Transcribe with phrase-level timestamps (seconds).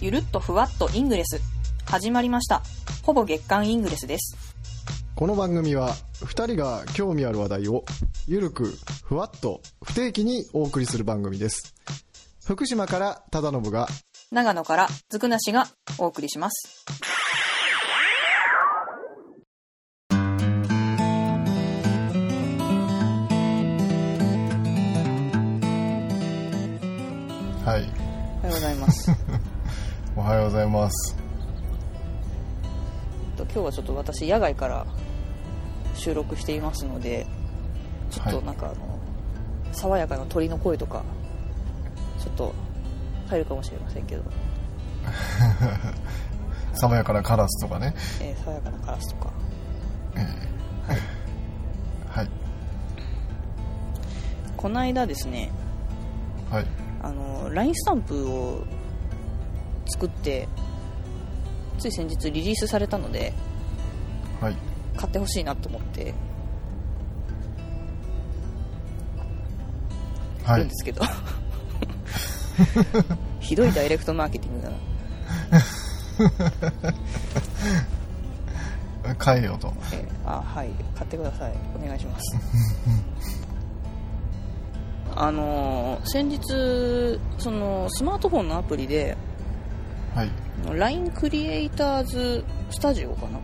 [0.00, 1.40] ゆるっとふわっとイングレス。
[1.84, 2.62] 始まりました。
[3.02, 4.36] ほぼ月刊イングレスです。
[5.14, 5.90] この番組は
[6.24, 7.84] 2人が興味ある話題を
[8.26, 8.72] ゆるく
[9.04, 11.74] ふわっと不定期にお送りする番組です。
[12.44, 13.86] 福島から忠信が
[14.32, 15.68] 長野からずくなしが
[15.98, 16.84] お送りします
[30.22, 31.16] おはようございます。
[33.36, 34.86] と今日はちょっと私野外から
[35.96, 37.26] 収録していますので
[38.08, 39.00] ちょっとなんかあの、
[39.72, 41.02] 爽やかな鳥の声とか
[42.22, 42.54] ちょっと
[43.26, 44.22] 入るかもしれませんけど、
[46.74, 47.92] 爽やかなカラスとかね。
[48.20, 49.32] えー爽やかなカラスとか。
[52.10, 52.28] はい。
[54.56, 55.50] この間ですね
[56.48, 56.66] はい。
[57.02, 58.64] あの LINE スタンプを
[59.92, 60.48] 作って
[61.78, 63.32] つい先日リリースされたので
[64.40, 64.56] はい。
[64.96, 66.14] 買ってほしいなと思って
[70.44, 70.60] はい。
[70.60, 71.02] るんですけど、
[73.40, 74.70] ひどいダイレクトマーケティングだ
[79.12, 79.72] な、 変えようと。
[79.92, 80.70] えーあはい。
[80.96, 81.52] 買ってください。
[81.80, 82.24] お願いします。
[85.14, 86.40] あのー先日
[87.38, 89.16] そのスマートフォンのアプリで
[90.14, 90.30] はい。
[90.78, 93.40] LINE クリエイターズスタジオかなっ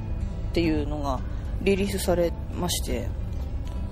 [0.53, 1.21] ていうのが
[1.63, 3.09] リリースされまして。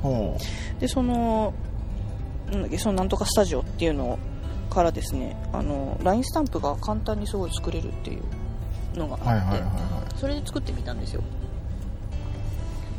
[0.03, 0.37] ほ
[0.79, 1.55] でその
[2.51, 4.19] なんだっけそのなんとかスタジオっていうの
[4.71, 11.23] からですねあの LINE スタンプが簡単にすごい作れるっていうのがあって、それで作ってみたんですよ。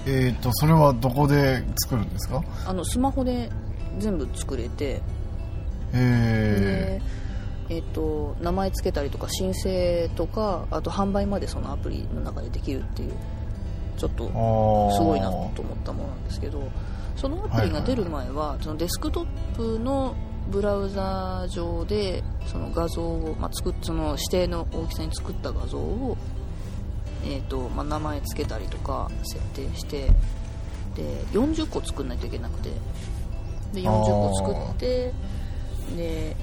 [0.06, 2.44] えっ、とそれはどこで作るんですか？
[2.66, 3.50] あのスマホで
[4.00, 5.02] 全部作れて。
[5.94, 7.27] えで
[7.70, 13.14] えっと名前つけたりとか申請とかあと販売までそのアプリの中でできるっていう
[13.98, 14.26] ちょっと
[14.96, 16.62] すごいなと思ったものなんですけど
[17.16, 20.16] そのアプリが出る前は、そのデスクトップの
[20.52, 26.18] ブラウザ上でその画像を、まあ、作っその指定の大きさに作った画像を、
[27.26, 30.08] えーとまあ、名前つけたりとか設定して
[30.96, 32.70] で40個作んないといけなくて
[33.74, 35.14] で40個作って
[35.96, 36.36] で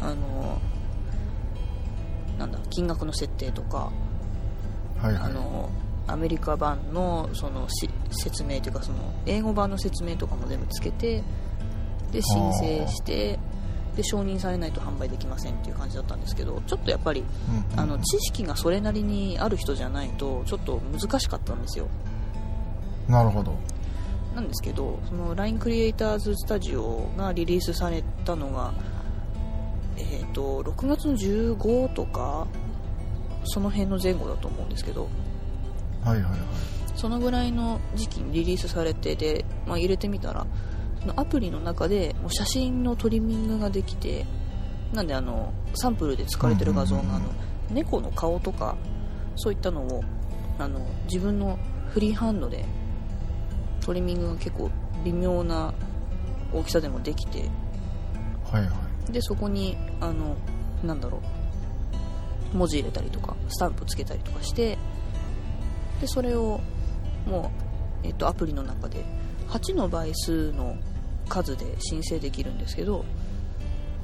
[0.00, 0.58] あの
[2.38, 3.90] なんだ金額の設定とか
[5.00, 5.16] はいはい。
[5.16, 5.70] あの
[6.06, 11.22] アメリカ版のそのし説明というかその英語版の説明とかも全部つけて
[12.10, 13.38] で申請して
[13.94, 21.88] で承認されないと販売できませんっていう感じだったんですけどちょっとやっぱりうんうんあの知識がそれなりにある人じゃないとちょっと難しかったんですよ。
[23.08, 23.54] なるほど。
[24.34, 28.72] なんですけどその LINE クリエイターズスタジオがリリースされたのが
[29.98, 32.46] えー、と6月の15とか
[33.44, 35.08] その辺の前後だと思うんですけど。
[36.04, 36.40] はいはいはい。
[36.98, 40.44] そのぐらいの時期にリリースされてで、まあ、入れてみたら
[41.00, 44.26] そのアプリの中でもう写真のトリミングができて
[44.92, 47.26] なんであのサンプルで使われてる画像があの
[47.70, 48.76] 猫の顔とか
[49.36, 50.02] そういったのを
[50.58, 51.56] あの自分の
[51.90, 52.64] フリーハンドで
[53.80, 54.68] トリミングが結構
[55.04, 55.72] 微妙な
[56.52, 57.48] 大きさでもできて。
[58.50, 60.36] はいはいでそこにあの
[60.82, 61.38] なんだろう。
[62.54, 64.78] 文字入れたりとかスタンプつけたりとかして
[66.00, 66.60] でそれを
[67.26, 67.50] も
[68.02, 69.04] う、えっと、アプリの中で
[69.48, 70.76] 8の倍数の
[71.28, 73.04] 数で申請できるんですけど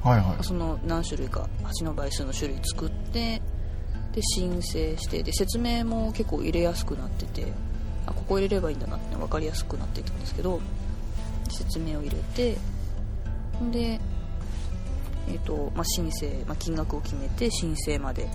[0.03, 0.43] はいはい。
[0.43, 3.41] その何種類か8の倍数の種類作って
[4.13, 7.51] で申請してで説明も結構入れやすくなってて
[8.05, 10.61] あここ入れればいいんだなって分かりやすくなっていたんですけど
[11.49, 12.57] 説明を入れて
[13.71, 13.99] で、
[15.27, 18.27] えーとまあ、申請、まあ、金額を決めて申請まで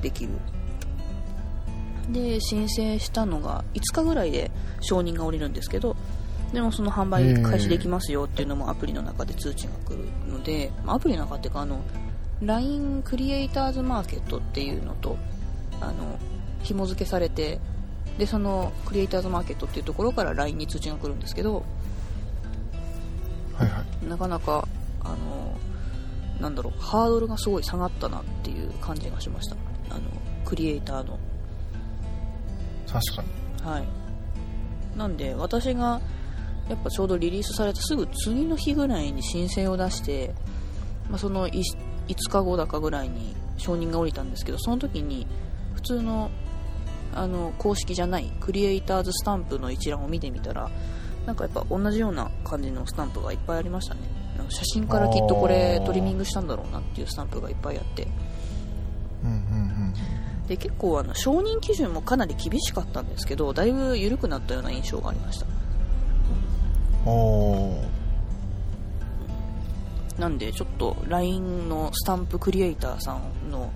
[0.00, 0.32] できる。
[2.10, 5.96] で申請したのが5日ぐらいで承認が下りるんですけど
[6.52, 11.80] でもその販売開始できますよっていうのもアプリの中で通知が来るので、まあアプリの中っていうかあの
[12.42, 15.16] LINE クリエイターズマーケットっていうのと
[15.80, 16.18] あの
[16.62, 17.58] 紐付けされて
[18.18, 21.64] でそのクリエイターズマーケットっていうところから LINE に通知が来るんですけど
[23.54, 24.06] はいはい。
[24.06, 24.66] なかなか
[25.04, 25.16] あの
[26.40, 29.56] なんだろうハードルがすごい下がったなっていう感じがしました。
[29.90, 30.02] あの
[30.44, 31.18] クリエイターの。
[32.86, 33.70] 確かに。
[33.70, 34.02] はい。
[34.96, 36.00] なんで私が
[36.68, 40.34] やっぱちょうどリリースされたすぐ次の日ぐらいに申請を出して、
[41.08, 41.62] まあ、その 5,
[42.08, 45.26] 日後だかぐらいに承認が下りたんですけどその時に
[45.74, 46.30] 普通の
[47.14, 50.70] あの公式じゃないクリエイターズスタンプの一覧を見てみたら
[51.26, 54.00] なんかやっぱ同じような感じのスタンプがいっぱいありましたね
[54.42, 58.08] なんか写真からきっとこれトリミングしたんだろうなっていうスタンプがいっぱいあって
[59.24, 59.94] うんうん。
[60.48, 65.46] で結構あの承認基準もかなり厳しかったんですけどだいぶ緩くなったような印象がありました。
[70.18, 73.72] なんでちょっと LINE のスタンプクリエイターさんの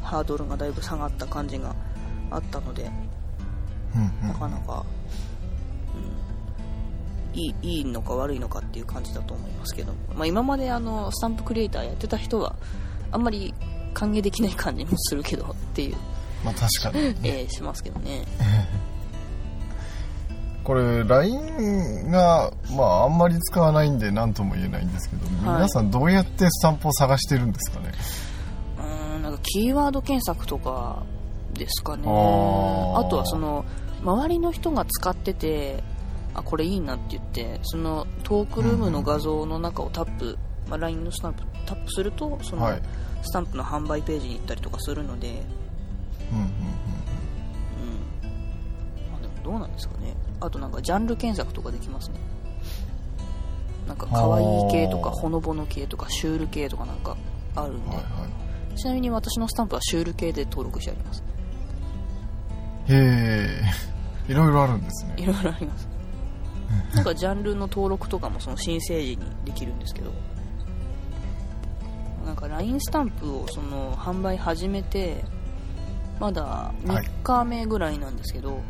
[0.00, 1.74] ハードルがだいぶ下がった感じが
[2.30, 2.90] あったので
[3.94, 5.01] うんうんなかなか、うん、
[7.34, 12.54] いいいいのか悪いのかっていう感じだと思いますけど、まあ、今まであのスタンプクリエイターやってた人は
[13.10, 13.54] あんまり
[13.94, 15.96] 歓迎できない感じもするけどっていう、
[16.44, 17.06] まあ確かに。
[17.24, 18.24] えーしますけどね。
[20.64, 25.56] これ LINE がまああんまり使わないんで何とも言えないんですけど、はい。
[25.56, 27.90] 皆さんどうやってスタンプを探してるんですかね？
[28.78, 31.02] うーんなんかキーワード検索とか
[31.54, 32.02] ですかね。
[32.04, 33.64] あとはその
[34.04, 35.82] 周りの人が使ってて
[36.34, 40.38] あこれいいなって言ってそのトークルームの画像の中をタップ、
[40.68, 42.82] まあ、LINE のスタンプタップするとそのはい。
[43.22, 45.44] スタンプの販売ページに行ったりとかするので、
[46.32, 46.50] うんうんうん。
[49.12, 50.14] まあ、でもどうなんですかね。
[50.40, 52.16] あとなんかジャンル検索とかできますね。
[53.86, 57.16] なんか可愛い系とかほのぼの系とかシュール系とかなんか
[57.54, 58.02] あるんで、うんはい。
[58.02, 58.28] は
[58.76, 61.22] ちなみに私のスタンプはシュール系で登録してあります。
[62.88, 63.62] いへえ
[64.32, 65.14] いろいろあるんですね。
[65.16, 65.91] いろいろあります
[66.94, 70.12] なんかジャンルの登録とかもその申請時にできるんですけど。
[72.24, 75.24] なんか LINE スタンプをその販売始めて
[76.20, 78.60] まだ3日目ぐらいなんですけど、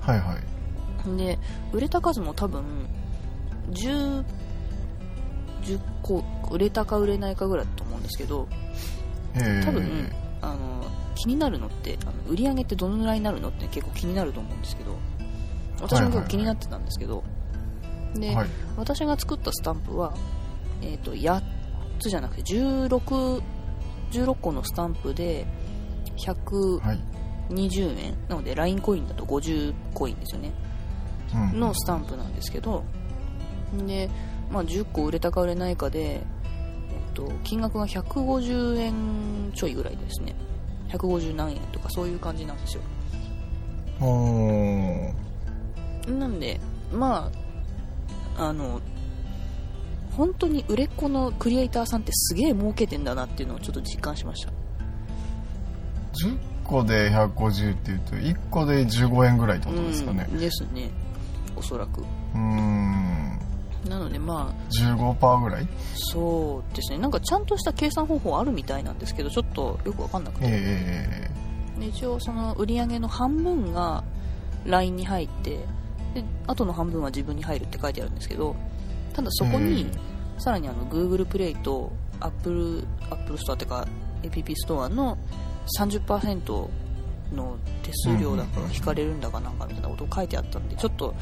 [0.00, 1.16] はいはい。
[1.16, 1.38] で
[1.72, 2.62] 売れた数も多分
[3.72, 4.24] 10
[5.62, 8.48] 10個売れたか売れないかぐらいだと思うんですけど。
[9.64, 10.12] 多分
[10.42, 14.98] あの気になるのってあの売り上げってどのぐらいになるのって結構気になると思うんですけど
[15.82, 17.22] 私も結構気になってたんですけど、
[18.14, 18.48] で、はい。
[18.76, 20.14] 私が作ったスタンプは、
[20.80, 21.42] えー、と8
[21.98, 23.42] つじゃなくて 16,
[24.10, 25.46] 16個のスタンプで
[26.16, 27.00] 120はい。
[27.50, 28.14] 円。
[28.28, 30.52] なので LINE コインだと50コインですよね。
[31.34, 31.60] うん。
[31.60, 32.84] のスタンプなんですけど
[33.86, 34.10] で、
[34.50, 40.34] まあ、10個売れたか売れないかで、えっと、金額が150円ちょいぐらいですね。
[40.92, 42.82] 150何円とかそういう感じなんですよ
[46.08, 46.60] なんで
[46.92, 47.30] ま
[48.36, 48.80] ああの
[50.16, 54.52] 本当に売れっ子のクリエイターさんってすげえ儲けてんだなっていうのをちょっと実感しました。
[56.12, 60.26] 10個で150っていうと1個で15円ぐらいってことですかね。
[60.30, 60.90] うんですね。
[61.56, 62.02] おそらく。
[62.02, 63.38] うーん。
[63.88, 65.68] なのでまあ15%ぐらい？
[65.94, 66.98] そうですね。
[66.98, 71.30] なんかちゃんとした計算方法あるみたいなんですけどちょっとよくわかんなくて、え。
[71.78, 74.04] で一応その売り上げの半分が
[74.66, 75.64] LINE に入って
[76.14, 78.54] であとの半分は自分に入るって書いてあるんですけど
[79.12, 79.90] ただそこに
[80.38, 83.86] さらにあの Google プレイと Apple, Apple ストアっていうか
[84.22, 85.18] App ストアの
[85.78, 86.68] 30%
[87.34, 91.14] の手数料だかうんうんうん引かれるんだかなんかみたいなことを書いてあったんでちょっと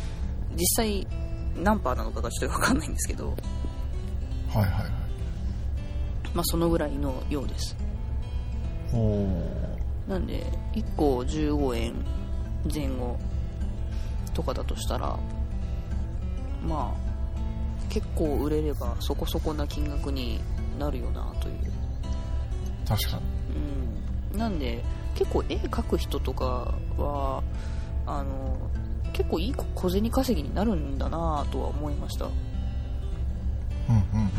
[0.57, 1.07] 実際
[1.57, 4.91] 何パーなのかがちょっとわかんないんですけど、ーはいはいはい。
[6.35, 7.77] まあ、そのぐらいのようです。
[8.93, 10.09] おー。
[10.09, 10.45] なんで
[10.75, 11.95] 1個15円
[12.73, 13.19] 前後
[14.41, 15.19] とかだとしたら
[16.67, 20.41] まあ結構売れればそこそこな金額に
[20.79, 21.57] なるよなという、
[22.87, 23.23] 確かに。
[24.33, 24.83] うん、なんで
[25.15, 27.43] 結構絵描く人とかは
[28.07, 28.57] あの
[29.13, 32.27] 結構いい小銭稼ぎになるんだなとは思いました。
[32.27, 32.35] うんうん
[33.91, 34.31] うん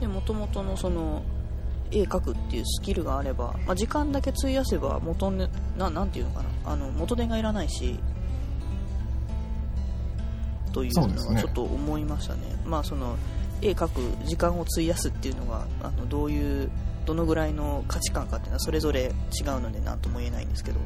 [0.00, 1.24] で元々のその
[1.90, 6.48] 絵描くっていうスキルがあれば、まあ、時間だけ費やせば元ねななんていうのかな。
[6.72, 7.98] あの元手がいらないし
[10.70, 11.08] というのは
[11.40, 12.40] ちょっと思いましたね。
[12.64, 13.16] まあその
[13.60, 16.70] 絵描く時間を費やすっていうのがあのどういう
[17.06, 20.78] どのぐらいの価値観かっていうのはそれぞれ違うので何とも言えないんですけど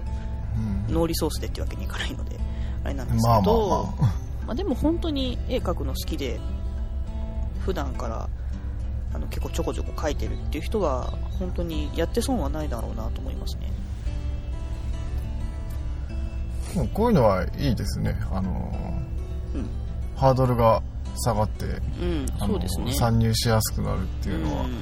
[0.88, 0.94] うん。
[0.94, 2.38] ノーリソースでっていうわけにいかないので
[2.84, 4.14] あれなんですまあけど、まあまあ
[4.46, 6.40] まあ、でも本当に絵描くの好きで
[7.64, 8.28] 普段から
[9.14, 13.72] あの結構ちょこちょこ描いてるっていう人は本当にやって損はないだろうなと思いますね。
[16.94, 18.16] こういうのはいいですね。
[18.32, 19.01] あのうん
[20.16, 20.82] ハードルが
[21.24, 21.68] 下がってう
[22.04, 22.26] ん。
[22.38, 22.92] そうですね。
[22.94, 24.72] 参入しやすくなるっていうのは、ん。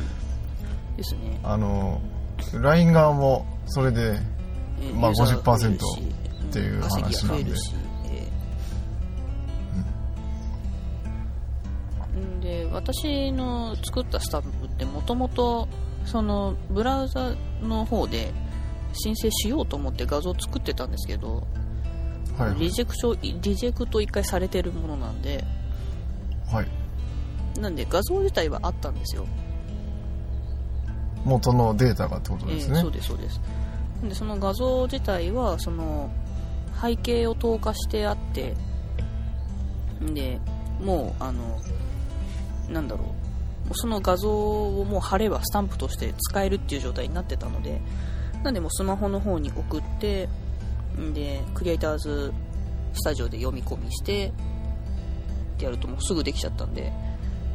[0.96, 2.00] ですね、あの
[2.60, 4.18] LINE 側もそれで
[4.80, 6.00] えーまあユーザーが増える50%し
[6.50, 7.50] っていう話なんで。
[12.40, 15.68] で私の作ったスタンプってもともと
[16.04, 18.32] そのブラウザの方で
[18.92, 21.46] 申請しようと思って画像作ってたんですけど、
[22.40, 25.44] はいリジェクトリジェクト一回されてるものなんで。
[26.50, 26.66] はい。
[27.60, 29.26] なんで画像自体はあったんですよ、
[31.24, 33.40] 元のデータがってことですね、えーそうですそうです。
[34.02, 36.10] でその画像自体はその
[36.80, 38.54] 背景を透過してあって
[40.00, 40.40] で
[40.80, 41.60] もうあの
[42.70, 43.14] なんだろ
[43.70, 47.80] うその画像をもう貼ればスタンプとして使えるっていう状態になってたので
[48.42, 50.28] なんでもうスマホの方に送って
[51.12, 52.32] でクリエイターズ
[52.92, 54.32] スタジオで読み込みしてっ
[55.58, 56.92] てやるともうすぐできちゃったんで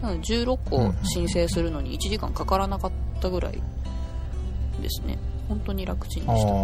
[0.01, 3.61] なので16個申請するのに1時間かからなかったぐらい
[4.81, 5.17] ですね。
[5.47, 6.51] 本当に楽ちんあでした。
[6.51, 6.55] あ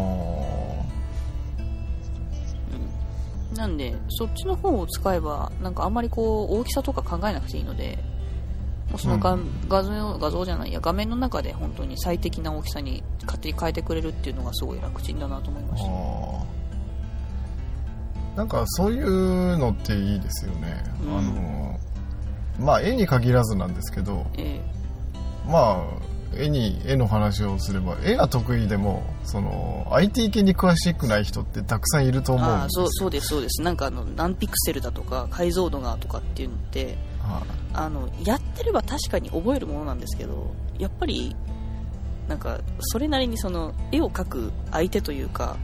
[3.56, 8.00] なんでそっちの方を使えばなんかあんまりこう大きさとか考えなくていいので
[8.90, 9.68] もうその画,、うん。
[9.68, 16.61] 画像画像じゃないや画面の中で本当に最適な大きさに勝手に変えてくれるっていうのがすごい楽ちんだなと思いました
[18.36, 21.18] なんかそういうのっていいですよね、うん。
[21.18, 21.80] あの
[22.60, 24.62] まあ絵に限らずなんですけどえ
[25.48, 32.88] まあ絵に絵の話をすれば絵が得意でもその IT 系に詳しくない人ってたくさんいるとえ思うんですよ。
[32.90, 33.62] そうですそうです。
[33.62, 37.62] なんかあの何ピクセルだとか解像度がとかっていうのってはい。
[37.74, 41.36] あのやってれば確かに覚えるものなんですけどやっぱり
[42.28, 45.58] なんかそれなりにその絵を描く相手というか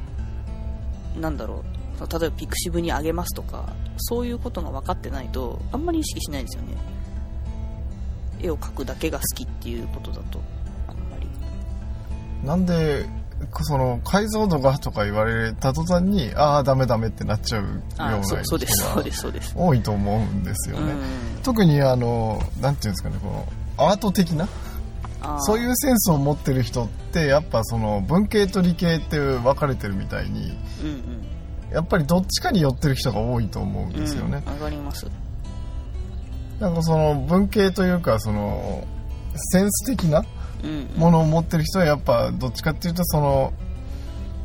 [1.19, 6.75] なんだろう例えばピクシブにあげますとかそういうことが分かってないとあんまり意識しないんですよね。
[8.39, 10.39] 絵を描くだけが好きっていうことだと
[10.87, 11.27] あんまり。
[12.45, 13.05] なんで
[13.61, 18.73] その解像度がとか言われた途端にああダメダメってなっちゃうようあなそうそうです
[19.21, 20.95] 人が多いと思うんですよね、う
[21.39, 21.43] ん。
[21.43, 23.47] 特にあのなんていうんですかねこの
[23.89, 24.47] アート的な
[25.39, 31.36] そういうセンスを持ってる人ってやっぱその文系と理系って分かれてるみたいにうんうん
[31.71, 35.07] やっぱりどっちかに寄ってる人が多いと思うんですよね、うん、上がります。
[36.59, 38.83] なんかその文系というかその
[39.35, 40.25] センス的な
[40.63, 43.53] うんものを持ってる人はやっぱどっちかっていうとその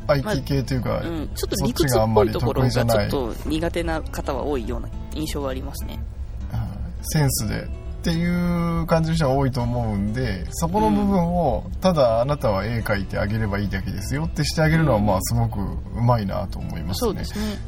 [0.06, 2.96] まあ IT 系というか、うん、ちょっとそっ理屈っちがあんまりぽいところ得意じゃない。
[2.98, 6.02] がちょっと苦手な方は多いような印象がありますね。
[6.50, 6.60] はい
[7.04, 17.06] センスでっていう感じの人が多いと思うんでそこの部分をただあなたは絵描いてあげればいいだけですよってしてあげるのはまあすごくうまいなと思いますね。
[17.06, 17.58] そうですね。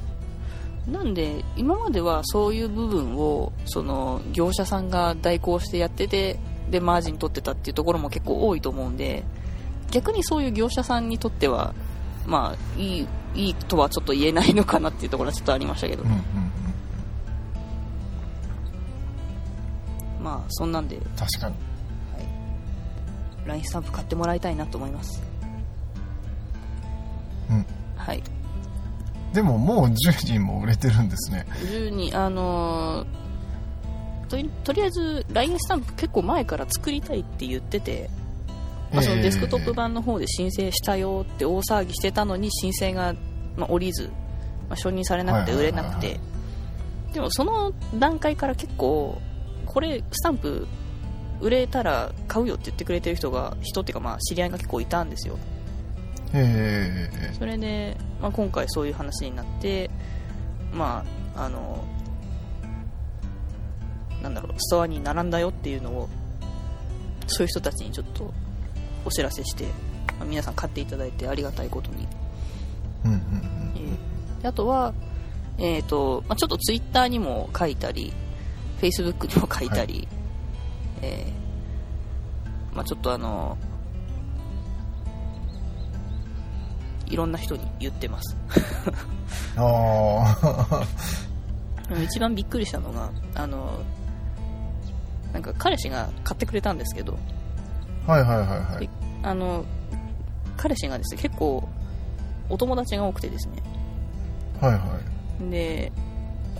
[0.88, 9.23] なんで今まではそういう部分をその業者さんが代行してやっててでマージン取ってたっていうところも結構多いと思うんで
[9.93, 11.75] 逆にそういう業者さんにとっては
[12.26, 16.43] まあいいいいとはちょっと言えないのかなっていうところはちょっとありましたけど、うんうん
[20.25, 21.54] まあそんなんで、はい、確かに
[23.47, 25.23] LINE スタンプ買ってもらいたいなと思います。
[27.50, 27.66] うん。
[27.95, 28.23] はい。
[29.35, 31.45] でももう10人も売れてるんですね。
[31.61, 33.25] 10人あのー
[34.31, 38.09] とりとりあえず LINE スタンプ結構前から作りたいって言ってて、
[38.90, 43.14] まあ、そのデスクトップ版の方で申請したよって大騒ぎしてたのに申請が、
[43.57, 44.09] まあ、降りず、
[44.69, 46.19] まあ、承認されなくて売れなくて。
[47.12, 49.21] でもその段階から結構
[49.66, 50.66] これスタンプ
[51.40, 55.38] 売れたら買うよって言ってくれてる人が人っていうかまあ知り合いが結構いたんですよ。
[56.33, 59.88] ええそれで、まあ、今回そういう話になって
[60.73, 61.04] ま
[61.37, 61.85] ああの
[64.23, 66.09] なんだろうストアに並んだよっていうのを
[67.26, 68.33] そういう人たちにちょっと
[69.04, 69.64] お知らせして、
[70.18, 72.09] まあ皆さん買っていただいてありがたいことに、
[73.04, 73.21] うんうん
[74.42, 74.94] えあとは、
[75.59, 78.12] えーとまあ、ちょっとツイッターにも書いたり
[78.78, 80.09] フェイスブックにも書いたり、
[81.02, 83.57] えーまあ、ちょっとあの
[87.07, 88.37] いろんな人に言ってます。
[92.02, 93.78] 一番びっくりしたのがあの
[95.33, 97.16] なんか彼氏が買ってくれたんですけど。
[98.07, 98.90] はいはいはいはい。
[99.23, 99.64] あの
[100.57, 101.69] 彼氏がですね結構
[102.49, 103.62] お友達が多くてですね。
[104.61, 104.78] はいは
[105.47, 105.50] い。
[105.50, 105.93] で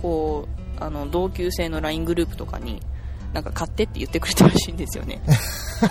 [0.01, 2.81] こうあの同級生の LINE グループとかに
[3.33, 5.21] なんか買ってって言ってくれたらしいんですよね。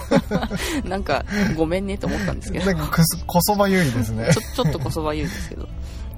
[0.89, 1.25] なんか
[1.57, 2.67] ごめんねと思ったんですけど。
[2.67, 4.31] なんかこそばゆいですね。
[4.33, 5.69] ちょっとこそば言うんですけど。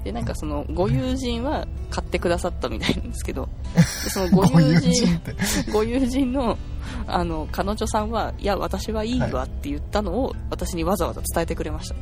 [0.05, 3.49] でなんかそのご友人は買ってくださったみたいなんですけど。
[3.75, 5.21] でそのごご友友人
[5.73, 6.57] ご友人の
[7.07, 11.95] あの彼女さんはいや私はいいわって言ったのを私にわざわざ伝えてくれました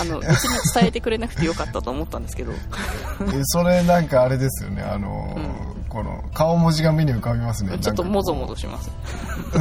[0.00, 2.52] あの別に伝えてくれなくてよかったと思ったんですけど。
[3.32, 4.82] えそれなんかあれですよね。
[4.82, 7.78] あのーこの顔文字が目に浮かびますね。
[7.78, 8.90] ちょっともぞもぞします。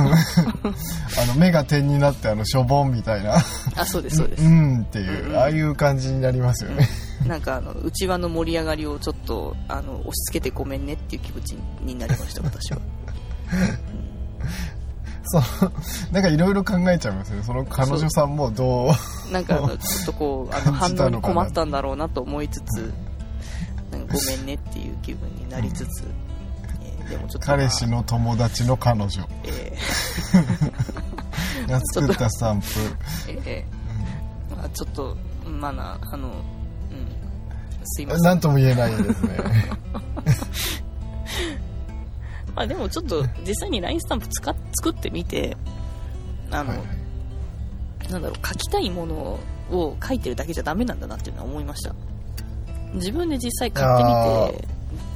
[1.21, 3.35] あの目が点になってあのしょぼんみたいな。
[3.75, 4.43] あそうですそうです。
[4.43, 6.89] うんっていうんうああいう感じになりますよね。
[7.25, 12.79] なんかあの内輪の盛り上がりをちょっとあの押し付けてごめんねっていう気持ちになりました私は
[15.25, 15.43] そう。
[16.11, 17.43] なんかいろいろ考えちゃいますね。
[17.43, 18.93] その彼女さんもど
[19.29, 22.93] うなんかちょっとこうあの反応に困ったんだろうなと思いつつ
[23.91, 26.03] なんかごめんねっていう気分になりつつ、
[26.81, 29.09] えーでもちょっと、まあ彼氏の友達の彼女。
[29.45, 29.77] え
[31.67, 32.67] が作ったスタンプ。
[33.31, 34.55] ーえー。
[34.57, 36.33] まあ、ちょっとまあなあのうん。
[37.83, 38.23] すいません。
[38.23, 39.37] なんとも言えないですね
[42.55, 45.57] まあでもちょっと実際に LINE スタンプ使っ作ってみて
[46.51, 48.11] あの、はいはい。
[48.11, 49.39] なんだろう書きたいもの
[49.71, 51.93] を書いてるだけじゃダメなんだなっていうのは思いました。
[52.93, 54.67] 自分で実際買ってみて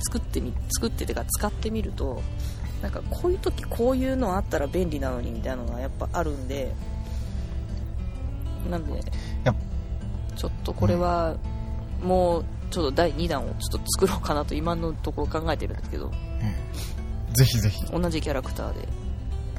[0.02, 2.22] 作ってみ作っててか使ってみると
[2.82, 6.74] なんかこういう時こういうのあったら便利なのにみたいなのがやっぱあるんで
[8.70, 9.02] なんで
[10.36, 11.36] ちょっとこれは
[12.02, 16.12] もうちょっと第2弾をちょっと作ろうかなと今のところ考えてるんですけど
[17.34, 17.86] ぜひぜひ。
[17.86, 18.88] 同じキャラクターで。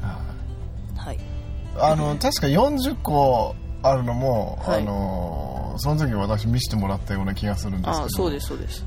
[0.02, 0.18] あ
[0.96, 1.18] はい。
[1.78, 4.82] あの確か40個あるのも、はい。
[4.82, 8.02] あのその時私見せてもらったような気がするんですけど。
[8.02, 8.84] ああそうですそうです。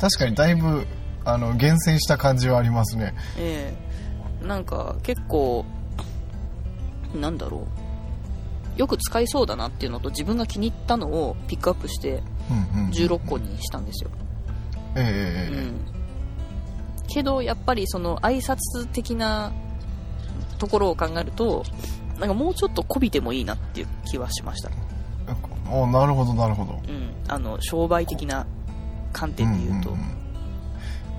[0.00, 0.86] 確かにだいぶ
[1.24, 3.14] あの厳選した感じはありますね。
[3.36, 3.76] え
[4.42, 4.46] え。
[4.46, 5.64] なんか結構
[7.14, 7.88] なんだろう。
[8.78, 14.10] よく使いそうだなっていうのと自分が気に入ったのをピックアップしてうんうん16個にしたんですよ、
[14.94, 15.58] ええええ。
[15.58, 15.80] うん、
[17.08, 19.52] けどやっぱりその挨拶的な
[20.58, 21.64] ところを考えると
[22.18, 24.70] なんかもうちょっとこびてもいいなっていう気はしました、
[25.70, 26.80] おなるほどなるほど。
[26.88, 28.46] うん、あの商売的な
[29.12, 30.00] 観点で言うと、んんん。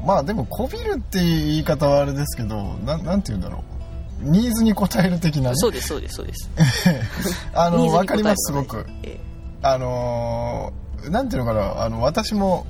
[0.05, 2.55] まあでもこびるっていう言い方はあれですけど
[2.86, 3.69] ななんて言うんだろう。
[4.22, 5.55] ニーズに応える的なね。
[5.55, 6.50] そうですそうですそうです。
[7.55, 8.86] あの分かりますすごく。
[9.03, 9.19] え。
[9.62, 11.81] あのーなんていうのかな。
[11.81, 12.67] あの私も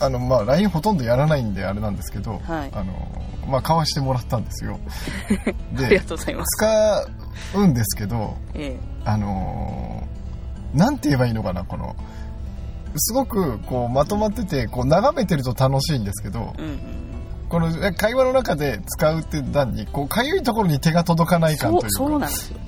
[0.00, 2.70] あのまあ LINE ほとんどやらないんであれなんですけど、はい。
[2.72, 4.78] あのーまあ買わしてもらったんですよ。
[5.36, 6.56] えありがでとうございます。
[6.56, 11.94] 使うんですけどえあのーなんて言えばいいのかなこの
[12.96, 16.78] すごくこうまとまっててこう眺めてると楽しいんですけどえうんうんうん。
[17.48, 21.88] このえ会話の中で使うって何にこうかゆいところに手が届かない感というか。
[21.90, 22.58] そうそうなんですよ。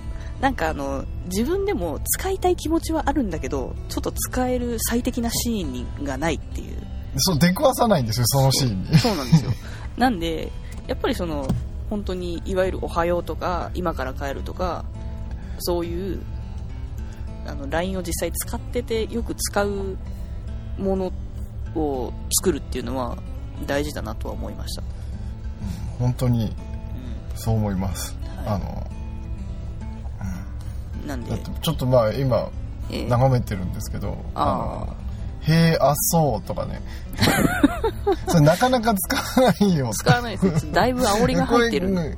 [0.41, 6.86] なんかあの自分でも使いたい気持ちはあるんだけどちょっと使える最適なシーンにがないっていう
[7.19, 8.99] そう出くわさないんですよそのシーンに。
[8.99, 9.51] そうなんですよ。
[9.97, 10.53] なんで
[10.87, 11.49] やっぱりその
[11.91, 14.85] 本当にいわゆる「おはよう」とか「今から帰る」とか
[15.59, 16.23] そういう
[17.47, 19.97] あの LINE を実際使っててよく使う
[20.79, 21.13] もの
[21.75, 23.17] を作るっていうのは
[23.67, 24.83] 大事だなとは思いました、
[25.99, 28.47] 本当にうそう思います、はい。
[28.49, 28.87] あの
[31.05, 32.49] ん、なんでちょっとまあ今
[32.91, 34.87] えー眺めてるんですけど「あー。
[34.87, 35.06] の
[35.49, 36.83] へえあそう」とかね。
[38.29, 39.91] それなかなか使わないよ。
[39.93, 41.91] 使わないですだいぶ煽りが入ってる。
[41.95, 42.17] ね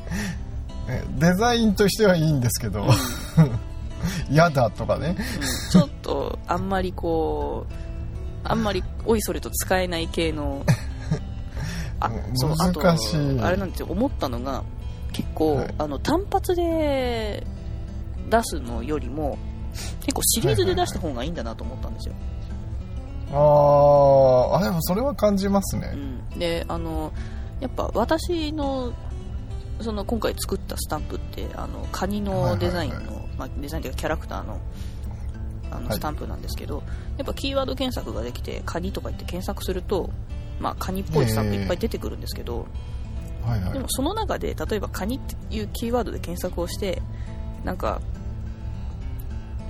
[0.88, 2.86] えデザインとしてはいいんですけど
[4.30, 5.08] 「やだ」とかね。
[5.08, 5.70] うん。
[5.70, 7.72] ちょっとあんまりこう
[8.44, 10.64] あんまりおいそれと使えない系の
[12.00, 13.40] あうんそうあと難しい。
[13.40, 13.86] あれなんですよ。
[13.90, 14.62] 思ったのが
[15.12, 15.74] 結構、はい。
[15.78, 17.46] あの単発で
[18.30, 19.38] 出すのよりも
[20.00, 22.14] 結構シリーズで出した方がいいんだなと思ったんですよ、
[23.32, 25.96] あーあでもそれは感じますね、う
[26.36, 27.12] ん、であの
[27.60, 28.92] やっぱ私の
[29.80, 34.58] その今回作ったスタンプってあのカニのデザインの、はいはいまあ、デザインというかキャラクターの
[35.70, 35.96] あのはい。
[35.96, 36.82] スタンプなんですけど、
[37.18, 40.10] やっぱキーワード検索ができてカニとか言って検索すると、
[40.58, 42.66] まあ、カニっぽいスタンプいっぱい出てくるんですけど、
[43.44, 43.72] はいはい。
[43.74, 47.02] でもその中で例えばカニっていうキーワードで検索をして
[47.64, 48.00] なんか、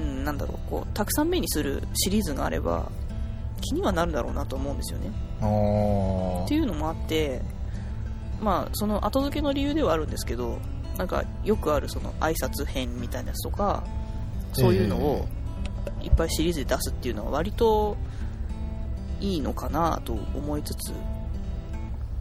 [0.00, 2.90] うん、なんだろうこうたくさん目にするシリーズがあれば
[3.60, 5.08] 気にはなるだろうなと思うんですよね。
[6.44, 7.42] っていうのもあって
[8.40, 10.58] まあその後付けの理由ではあるんですけど
[10.96, 13.84] なんかよくあるその挨拶編みたいなやつとか
[14.52, 15.28] そういうのを
[16.02, 17.96] いっぱいシリーズで出すっていうのは割と
[19.20, 20.92] いいのかなと思いつつ、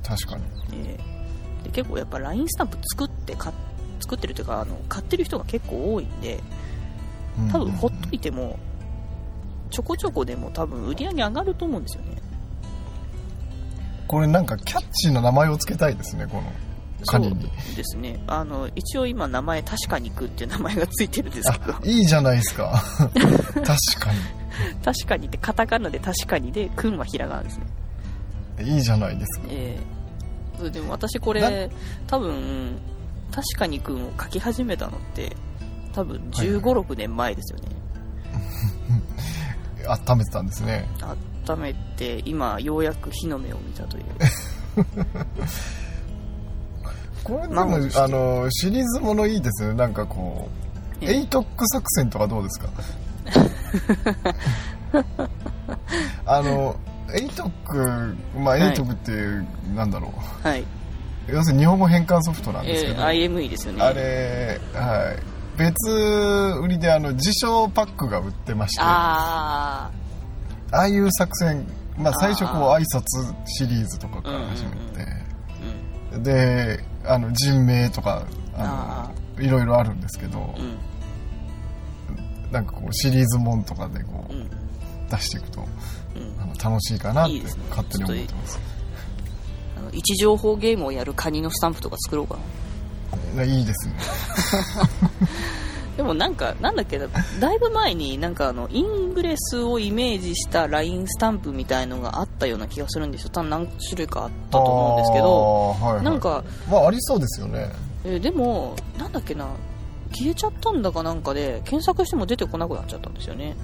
[0.03, 0.43] 確かに。
[0.73, 1.17] えー
[1.63, 3.53] で結構やっぱ LINE スタンプ作ってか
[3.99, 6.39] 作ってるというかあの買ってる人が結構多いんで
[7.51, 8.57] 多分ほっといても
[9.69, 12.17] ちょこちょこでも多分売り上げ上がると思うんですよね。
[14.07, 16.43] これなんかキャッチーな名前をつけたいですねこの
[17.05, 17.41] カニに。
[17.59, 18.19] そうですね。
[18.27, 21.73] あの一応今名前確かにくっていう名前がついてるんですけど。
[21.73, 22.81] あいいじゃないですか。
[22.99, 23.75] 確か
[24.83, 27.65] 確かにってカタカナで確かにでくんはひらがなですね。
[28.59, 29.47] にいいじゃないですか。
[29.49, 29.97] ええ。
[30.57, 31.69] それでも私こなれ
[32.07, 32.79] 多分
[33.31, 35.35] 確かにくんを書き始めたのって
[35.93, 37.75] 多分はい1 5 6年前ですよね、
[39.87, 40.87] 温めてたんですね。
[41.47, 44.03] 温めて今ようやく火の目を見たという。
[47.23, 47.61] これでも
[47.95, 49.75] あのシリーズものいいですよね。
[49.75, 50.49] なんかこ
[51.01, 52.69] うえ ATOK作戦とかどうですか？
[56.25, 56.75] あの
[57.13, 58.61] ATOK まあはい。
[58.63, 59.11] ATOKって、
[59.75, 60.47] なんだろう。
[60.47, 60.63] はい、
[61.27, 63.81] 要するに日本語変換ソフトなんですけど、えー、IME ですよね。
[63.83, 65.89] あれはい別
[66.61, 69.91] 売りであの辞書パックが売ってましてあ
[70.71, 71.65] ああいう作戦
[71.97, 74.75] まあ最初こうあ挨拶シリーズとかから始め
[76.13, 80.77] て、であの人名とかああのいろいろあるんですけど、うん。
[82.51, 84.49] なんかこうシリーズもんとかでこううん。
[85.09, 86.41] 出していくとうん。
[86.41, 88.59] あの楽しいかなって勝手に思ってます。
[89.77, 92.41] あの位置情報ゲームをやるカニのスタンプとか作ろうかな
[93.45, 93.93] いいですね
[95.97, 97.07] でもなんかなんだっけな
[97.39, 103.29] だいぶ前になんかあのイングレスをイメージした LINE スタンプみたいのがあったような気がするんですよ。
[103.31, 105.69] 多分何種類かあったと思うんですけど。
[105.71, 107.71] はいはいなんか、まあありそうですよね。
[108.05, 109.47] えーでもなんだっけな。
[110.13, 113.55] 消えちゃったんだかなんかで検索しても出てこなくなっちゃったんですよね。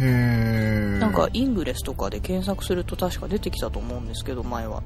[0.00, 4.82] えなんかイングレスとかで検索すると確か出てきたと思うんですけど前は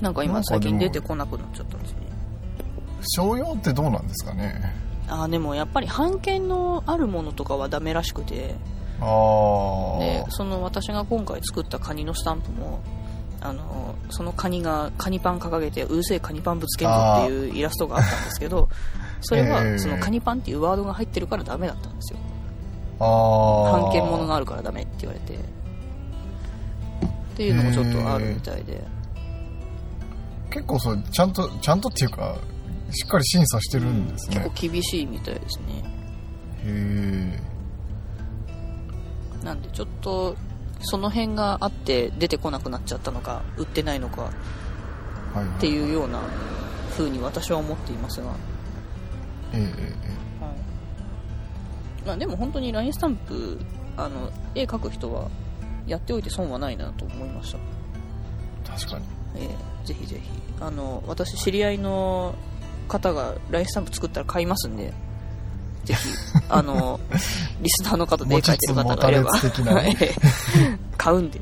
[0.00, 1.98] なんか今最近出てこなくなっちゃったんですね。
[3.16, 4.74] 商用ってどうなんですかね。
[5.08, 8.54] あーでもやっぱり版権のあるものとかはダメらしくて。
[9.00, 12.80] ああでその私が今回作ったカニのスタンプも
[13.40, 18.68] あのそのカニがカニパン掲げてうるせえカニパンぶつけんぞっていうイラストがあったんですけど
[19.20, 22.18] それええはそのカニパンっていうワードが入ってるからダメだったんですよ。
[23.00, 25.34] ああ版権物があるからダメって言われて。
[25.34, 25.38] っ
[27.36, 28.84] ていうのもちょっとあるみたいで
[30.54, 32.38] 結構そうちゃんとちゃんとっていうか
[32.92, 34.36] しっかり審査してるんですね。
[34.36, 35.82] 結構厳しいみたいですね。
[36.64, 37.40] へ
[39.42, 39.44] え。
[39.44, 40.36] なんでちょっと
[40.78, 46.20] その辺があって出てこなくなっちゃったのか売ってないのかはいはいっていうような
[46.92, 48.30] 風に私は思っていますが
[49.52, 49.92] えええ
[52.04, 53.58] えまあ、でも本当に LINE スタンプ
[53.96, 55.28] あの絵描く人は
[55.86, 57.60] やっておいて損はないなと思いました、え
[58.66, 59.04] え確かに。
[59.36, 62.34] えーぜひぜひあの私知り合いの
[62.88, 64.92] 方が LINE スタンプ作ったら買いますんで。
[65.84, 66.08] ぜひ
[66.48, 66.98] あの
[67.60, 69.32] リスナーの方で絵描いてる方がいれば。
[70.96, 71.40] 買うんで。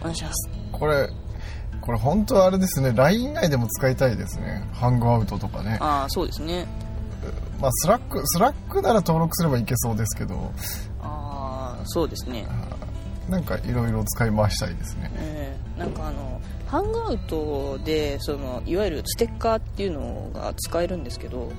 [0.00, 0.48] お願いします。
[0.72, 1.08] これ
[1.80, 2.92] これ本当はあれですね。
[2.94, 4.68] LINE 内でも使いたいですね。
[4.72, 5.78] ハングアウトとかね。
[5.80, 6.66] ああそうですね。
[7.60, 10.52] まあスラックスラックなら登録すればいけそうですけど。
[11.00, 12.46] ああそうですね。
[13.28, 15.10] なんかいろいろ使い回したいですね。
[15.14, 16.40] えーなんかあの
[16.72, 21.52] ハングアウトでそのいわゆるステッカーっていうのが使えるんですけど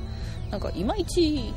[0.50, 1.54] なんかいまいち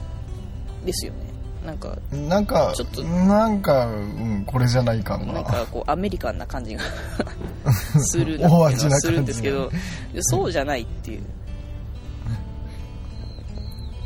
[0.85, 1.21] ですよね。
[1.65, 6.83] なんかなんかちょっとなんか、うん、これじゃない感がなんかこうアメリカンな感じが
[7.99, 9.71] するなっていうのはするんですけど
[10.21, 11.23] そうじゃないっていう。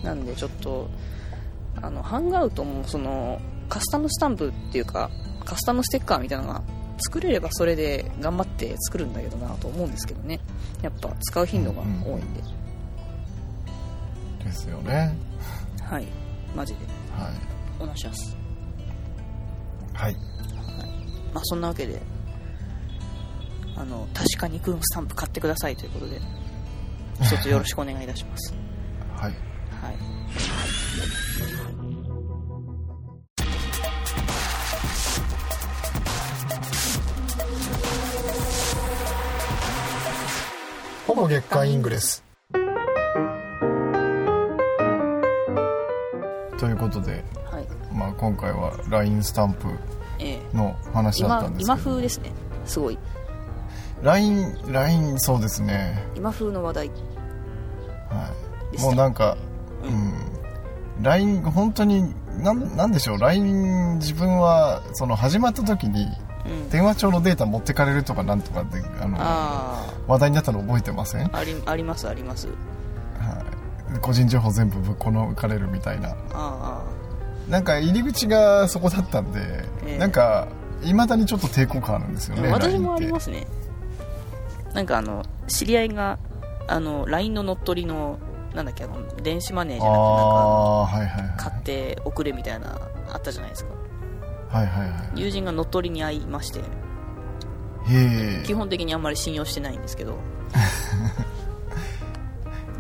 [0.05, 0.89] なんでちょっと
[1.83, 5.11] あのハングアウトもそのカスタムスタンプっていうか
[5.45, 6.63] カスタムステッカーみたいなのが
[7.01, 10.41] 作れればそれで頑張って作るんだけどなと思うんですけどね。
[10.83, 11.85] やっぱ使う頻度が多
[12.19, 12.43] いんで、
[14.45, 15.17] ですよね。
[15.83, 16.07] はい。
[16.55, 16.81] マジで。
[17.13, 17.33] はい。
[17.83, 18.37] お願いします。
[19.95, 20.15] はい。
[21.35, 22.01] まあそんなわけで
[23.77, 26.21] あの確かにくんスタンプ買ってくださいということで
[27.23, 28.55] 一つよろしくお願いいたします。
[29.17, 29.31] はい。
[29.31, 29.97] はい
[41.11, 42.23] ほぼ月刊イングレス。
[46.57, 47.67] ということで、はい。
[47.93, 49.67] まあ、今回は LINE スタンプ
[50.21, 51.77] ええの話だった今今んですけど。
[51.79, 52.31] 風ですね。
[52.65, 52.99] すごい。
[54.05, 56.89] LINE, LINE そうですね、今風の話題。
[56.91, 56.95] は
[58.73, 59.37] い、もうなんか、
[59.83, 59.93] ううん。
[61.01, 63.19] ん、LINE 本当になんなんでしょう。
[63.19, 66.07] LINE 自分はその始まった時に
[66.47, 66.71] うん。
[66.71, 72.49] 電話帳のデータ持ってかれるとかなんとかであのあ話題になったの覚えてません、はあありありますあります。
[72.49, 76.17] い、個人情報全部ぶっこ抜かれるみたいな。
[76.33, 76.83] あ
[77.49, 79.41] なんか入り口がそこだったんで、
[79.87, 79.99] ええ。
[79.99, 80.49] なんか
[80.83, 83.47] いまだにちょっと抵抗感あるんですよあね私もありますね。
[84.75, 86.19] なんかあの知り合いが
[86.69, 88.19] あの LINE の乗っ取りの
[88.55, 91.37] なんだっけあの電子マネーじあゃなくてなんかあはいはいはい。
[91.39, 92.81] 買って送れみたいな
[93.13, 93.71] あったじゃないですか。
[94.51, 96.61] はいはいは友人が乗っ取りに遭いまして
[98.45, 100.15] 基本的にあんまり信用してないんですけど。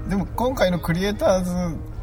[0.07, 1.53] え でも今回のクリエイターズ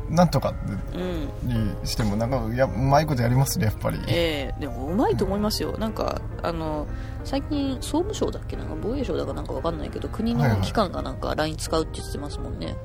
[0.09, 0.53] なんとか
[0.95, 1.47] うん。
[1.47, 3.99] にしてもなんかいやうまいことやりますねやっぱり。
[4.07, 5.77] ええでもうまいと思いますよ。
[5.77, 6.87] なんかあの
[7.25, 8.55] 最近総務省だっけ？
[8.55, 10.59] なんか防衛省だかなんかわかんないけど国はいはい。
[10.59, 12.77] の機関がなんか LINE 使うって言ってますもんね、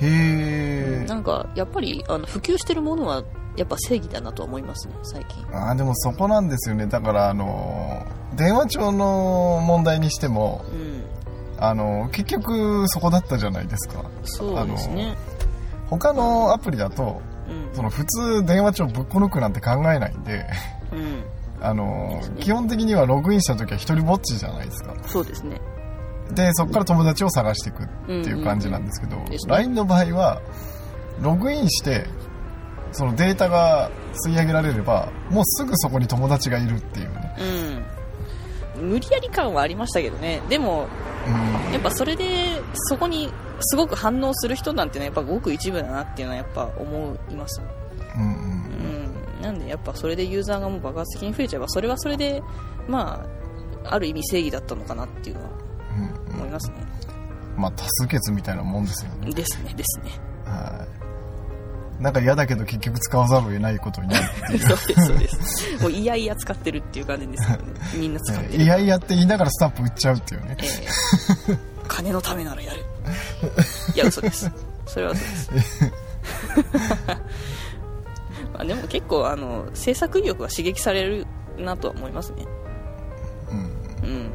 [0.00, 1.06] へえ。
[1.06, 3.22] なんかやっぱりあの普及してるものは
[3.56, 5.44] やっぱ正義だなとは思いますね最近。
[5.52, 6.86] あーでもそこなんですよね。
[6.86, 7.83] だからあの
[8.36, 11.04] 電話帳の問題にしてもうん。
[11.56, 14.04] あの結局そこだったじゃないですか。
[14.24, 15.16] そうですね。
[15.88, 17.74] 他のアプリだとうん。
[17.74, 20.46] その普通電話帳ぶっこ抜くなんて考えないんで
[20.92, 21.24] うん。
[21.62, 24.94] あの基本的にはログインした時は一人ぼっちじゃないですか。
[25.06, 25.60] そうですね。
[26.32, 29.54] でそこから友達を探していくっていう感じなんですけど、ですね。
[29.54, 30.40] LINE の場合は
[31.20, 32.06] ログインして
[32.92, 33.90] そのデータが
[34.26, 37.42] 吸い上げられればもうすぐそこに友達がいるっていうね、う
[37.90, 37.93] ん
[38.76, 40.42] 無理やり感はありましたけどね。
[40.48, 40.88] でも
[41.26, 41.72] うん。
[41.72, 42.24] やっぱそれで
[42.74, 47.60] そこにすごく反応する人なんてのはやっぱごく一部だなっていうのはやっぱ思います。
[48.16, 48.34] うんうん。
[49.36, 49.42] うん。
[49.42, 52.42] なんでやっぱそれでユーザーがもう爆発的に増えちゃえばそれはそれで
[52.88, 53.24] ま
[53.84, 55.50] あある意味正義だったのかなっていうのは
[56.28, 56.34] うん。
[56.34, 56.76] 思いますね。
[57.56, 59.32] まあ多数決みたいなもんですよね。
[59.32, 60.10] ですねですね。
[60.44, 61.03] はい
[62.00, 64.58] なんか嫌だけど結局使わざるを得ないことになるっていう。
[64.66, 65.82] そうですそうです。
[65.82, 67.64] もういやいや使ってるっていう感じですよね。
[67.96, 68.64] みんな使ってる。
[68.64, 70.56] いやいやって言いながらスタンプ打っちゃうっていうね。
[70.60, 72.80] えー金のためならやる。
[73.94, 74.50] いや嘘です。
[74.86, 75.92] それは嘘です。
[78.52, 81.26] まあでも結構あの制作意欲は刺激される
[81.58, 82.46] なとは思いますね。
[83.50, 84.08] うん。
[84.08, 84.30] うん。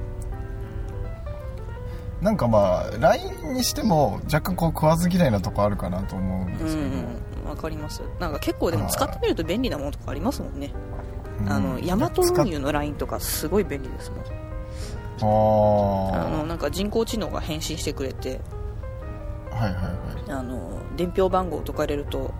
[2.21, 6.91] なんかまあ LINE にしても若干こう食わず嫌いなとこあるかなと思うんうですけど、ん
[7.49, 8.01] わかります。
[8.19, 10.71] なんか結構でも使ってみると便利なものとかありますもんね。
[11.41, 14.19] うんあのヤマト運輸の LINE とかすごい便利ですもん。
[14.21, 18.41] ああのなんか人工知能が返信してくれて。
[19.51, 19.89] あはいはいは
[20.27, 20.31] い。
[20.31, 22.33] あの伝票番号を解かれると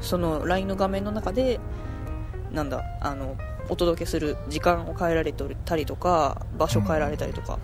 [0.00, 1.60] その LINE の画面の中で
[2.52, 3.36] なんだあの
[3.68, 7.58] お届けする時間を変えられたりとか場所変えられたりとか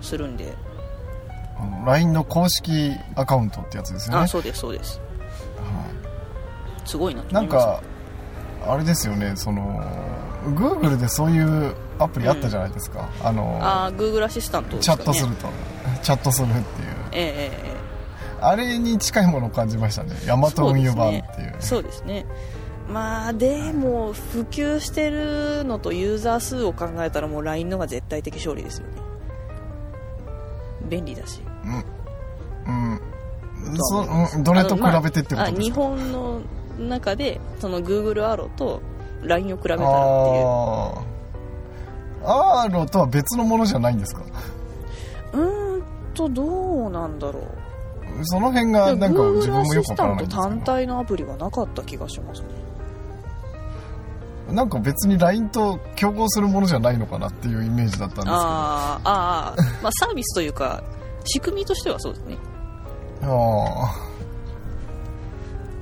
[0.00, 0.54] するんで、
[1.58, 4.22] あの LINE の公式アカウントってやつですよね。
[4.22, 5.00] あそうですそうです。
[5.00, 5.05] は
[6.86, 7.82] すごいななんか
[8.66, 9.82] あれですよねその
[10.54, 15.48] Google でそういうアプリあったじゃないですか、あのあー Google アシスタントですチャットすると。
[16.02, 16.64] チャットするっていう。
[17.12, 17.76] えええええ
[18.38, 20.14] あれに近いものを感じましたね。
[20.26, 21.54] ヤマト運輸版っていう。
[21.54, 22.26] えそうですね。
[22.88, 28.92] まあでも普及してるのとユーザー数を考えたらもう LINE のが絶対的勝利ですよね。
[30.88, 31.40] 便利だし。
[32.66, 33.00] うん。
[33.78, 34.02] そ
[34.36, 34.44] うん。
[34.44, 36.40] どれと比べてってことですか、本の
[36.78, 38.80] 中でその Google アロと
[39.22, 39.96] LINE を比べたらっていう。
[40.46, 41.02] あ
[42.24, 44.22] あ R とは別のものじゃないんですか？
[45.32, 45.82] うーん
[46.14, 47.44] とどうなんだろう。
[48.24, 52.48] その辺がなんか自分もよくわからないんですけど単体のアプリはなかった気がしますね。
[54.52, 58.32] なんか別に LINE と競合するものじゃないのかなっていうイメージだったんですけど。
[58.36, 60.82] あーあーまあサービスというか
[61.24, 62.36] 仕組みとしてはそうですね。
[63.22, 63.94] あ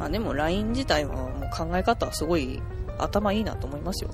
[0.04, 2.60] まあ、でも LINE 自体はもう考え方はすごい
[2.98, 4.10] 頭いいなと思いますよ。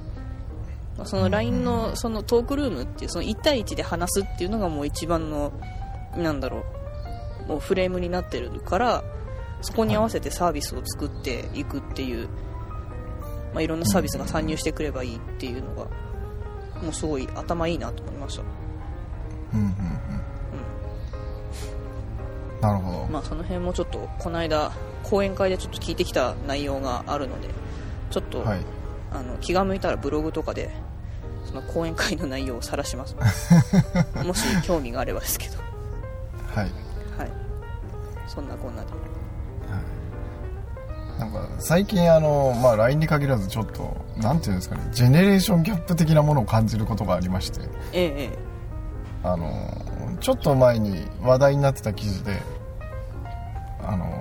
[0.96, 5.52] まあその LINE のそのトークルームっていうその1対1で話すっていうのがもう一番の
[6.16, 6.62] なんだろ
[7.44, 9.02] うもうフレームになってるから
[9.62, 12.28] そこに合わせてサービスを作っていくっていう、
[13.52, 15.86] まあ、いろんなサービスが参入してくればいいっていうのが
[16.80, 18.42] もうすごい頭いいなと思いました、
[19.54, 19.66] うんうん。
[19.66, 19.70] う
[22.58, 22.60] ん。
[22.60, 24.70] なるほど、まあ、その辺もちょっとこの間
[25.04, 27.48] 講演会でちょっと聞いてきた内容があるので
[28.10, 28.60] ちょっと、はい。
[29.12, 30.70] あの気が向いたらブログとかで
[31.44, 33.16] その講演会の内容を晒します。
[34.24, 35.58] もし興味があればですけど。
[36.54, 36.64] はい。
[37.18, 37.30] はい。
[38.28, 38.88] そんなこんなで。
[41.18, 47.60] なんか最近あの、まあ、LINE に限らずちょっとなんていうんですかねジェネレーションギャップ的なものを感じることがありまして。
[47.92, 48.38] えええ。
[49.22, 49.46] あの
[50.20, 52.40] ちょっと前に話題になってた記事で
[53.82, 54.19] あの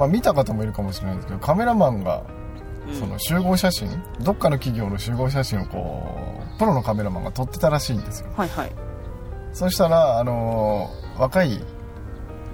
[0.00, 2.24] まあ見た方もいるかもしれないですけどカメラマンが
[2.98, 3.88] その集合写真、
[4.20, 8.30] どっかの企業の集合写真をこうプロのカメラマンが撮ってたらしいんですよ。
[8.36, 8.72] はいはい。
[9.52, 11.62] そしたらあの若い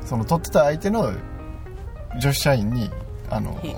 [0.05, 1.13] その撮ってた相手の
[2.21, 2.91] 女子社員に
[3.31, 3.69] あのへ。
[3.69, 3.77] え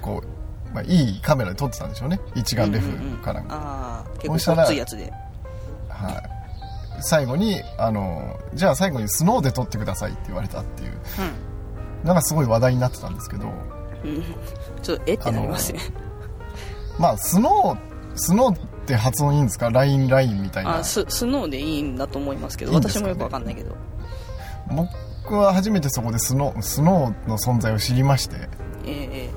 [0.00, 2.20] こう、まあ、いいカメラで撮ってたんでしょうね。
[2.34, 4.66] 一眼レフかなんか、ああ結そしたら
[5.88, 6.22] はい、
[7.00, 10.98] 最後にあのじゃあ最後にスノーで撮ってくださいって言われたっていう
[12.04, 13.46] のがすごい話題になってたんですけど
[14.04, 14.10] うん。
[14.10, 14.24] うん
[14.82, 15.80] ちょっとえってなりますね。
[16.98, 19.70] まあスノースノーって発音いいんですか？
[19.70, 20.78] ラインラインみたいな。
[20.78, 22.76] あススノーでいいんだと思いますけどね？
[22.78, 23.76] 私もよくわかんないけど。
[24.70, 28.36] 僕は初めてそこでスノースノーの存在を知りまして。
[28.84, 29.30] ええええ。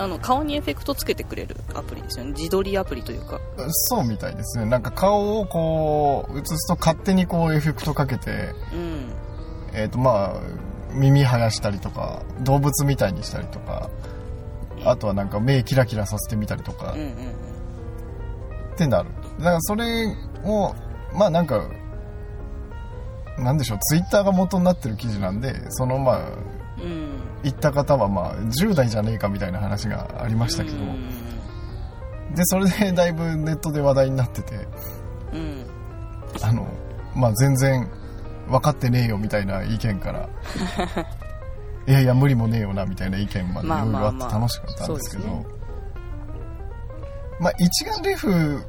[0.00, 2.30] あの顔にエフェクトつけてくれるアプリですよね。
[2.30, 3.40] 自撮りアプリというか。
[3.68, 4.64] そうみたいですね。
[4.64, 9.12] なんか顔をこう映すと勝手にこうエフェクトかけてうん。
[9.74, 10.40] えっ、とまあ
[10.92, 13.90] 耳生やしたりとか動物みたいにしたりとか
[14.84, 17.12] あとはなんか目キラキラさせてみたりとかうんうん
[18.74, 19.10] ってなる。
[19.38, 20.06] だからそれ
[20.44, 20.74] を
[21.12, 21.68] まあなんか
[23.36, 26.18] なんでしょうツイッターが元になってる記事なんでそのまあ
[26.80, 26.84] うん。
[26.84, 30.78] うん言った方はまあ10代じゃねえかみたいな話がありましたけど。
[30.78, 32.34] うん。
[32.34, 34.66] でそれでだいぶネットで話題になってて。
[35.32, 35.66] うん。
[36.42, 36.66] あの
[37.14, 37.88] まあ全然
[38.48, 40.28] 分かってねえよみたいな意見から。
[41.86, 45.58] いやいや無理もねえよなみたいな意見までいろいろあって楽しかったんですけど、まあまあま
[47.40, 48.62] まあ一眼レフ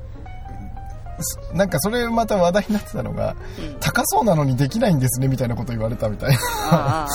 [1.21, 3.79] すなんかそれまた話題になってたのがうん。
[3.79, 7.07] 高そうなのにできないんですねみたいなこと言われたみたいな。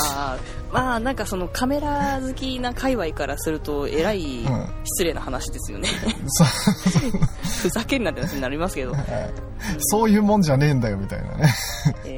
[0.72, 4.66] まあなんかそのカメラ好きな界隈からするとえらいうん。
[4.84, 5.88] 失礼な話ですよね、
[6.26, 6.44] そ
[7.68, 8.94] ふざけんなって話になりますけど、
[9.78, 11.54] そういうもんじゃねえんだよみたいなね。
[12.04, 12.13] えー、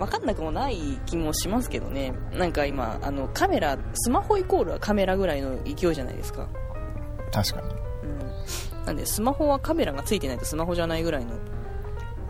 [0.00, 2.14] 分かんなくもない気もしますけどね。
[2.32, 6.48] なんか今あのカメラスマホイコールはカメラぐらいの勢いじゃないですか、
[7.30, 7.68] 確かに。
[8.78, 11.32] うん、なんでスマホはカメラがついてないとスマホじゃないぐらいの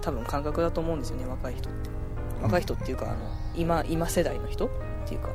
[0.00, 1.90] 多分感覚だと思うんですよね若い人って。
[2.42, 3.16] 若い人っていうかあの
[3.54, 4.66] 今今世代の人？
[4.66, 4.70] っ
[5.06, 5.28] ていうか。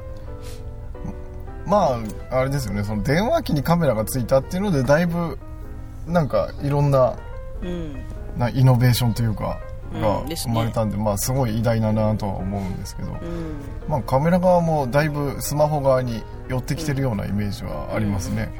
[1.65, 1.98] ま
[2.32, 2.84] ああれですよね。
[2.84, 5.39] その電話機にカメラがついたっていうのでだいぶ
[6.06, 7.15] なんかいろんな
[7.62, 8.04] うん。
[8.38, 9.62] なイノベーションというか
[9.99, 13.17] が生まれたんで、まあすごい偉大だなとは思うんですけど、うん。
[13.88, 18.51] まあ、カメラ側もだいぶスマホ側に寄ってきてるようなイメージはありますね、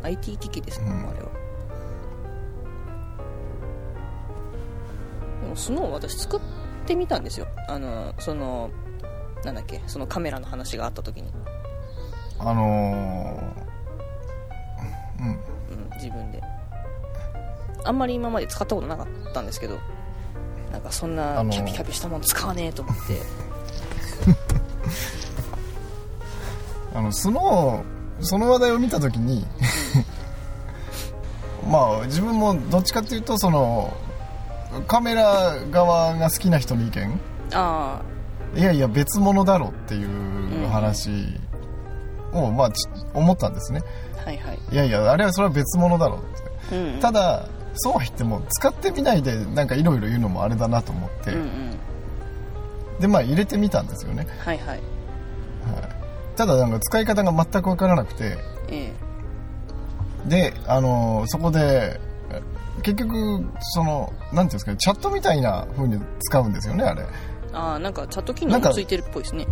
[0.00, 1.08] うん、IT 機器ですね、うん。
[1.08, 1.28] あれは。
[5.42, 6.40] でもスノー私作っ
[6.86, 7.46] てみたんですよ。
[7.68, 8.70] あのその
[9.44, 11.32] なんだっけそのカメラの話があった時に、
[12.38, 13.68] あのー
[15.20, 15.28] うん。
[15.28, 16.42] うん、自分で。
[17.84, 19.78] あんまり今まで使ったことなかったんですけど
[20.72, 23.22] なんかそんなあのーキャピキャピしたもの使わねえと思って、
[26.94, 29.46] あのスノーその話題を見た時に
[31.68, 33.96] まあ自分もどっちかっていうとその
[34.86, 37.20] カメラ側が好きな人の意見。
[37.52, 38.00] あ
[38.54, 41.10] いやいや別物だろっていう話
[42.32, 43.82] を、まあち思ったんですね。
[44.22, 46.76] あはいはい、いやいやあれはそれは別物だろって。
[46.76, 51.76] うん、ただそうは言っても使ってみないでなんかいろいろ言うのもあれだなと思って、うんうん。
[53.00, 54.66] でまあ入れてみたんですよね、はいはい。
[54.68, 54.80] はい、
[56.36, 58.36] ただなんか使い方が全く分からなくて。
[58.70, 58.92] え
[60.26, 62.00] であのーそこで
[62.30, 62.42] え
[62.82, 67.02] 結局そのなんていうんですかねチャットみたいな風に使うんですよねあれ。
[67.02, 67.06] え
[67.52, 69.46] ああなんかチャット機能ついてるっぽいですね。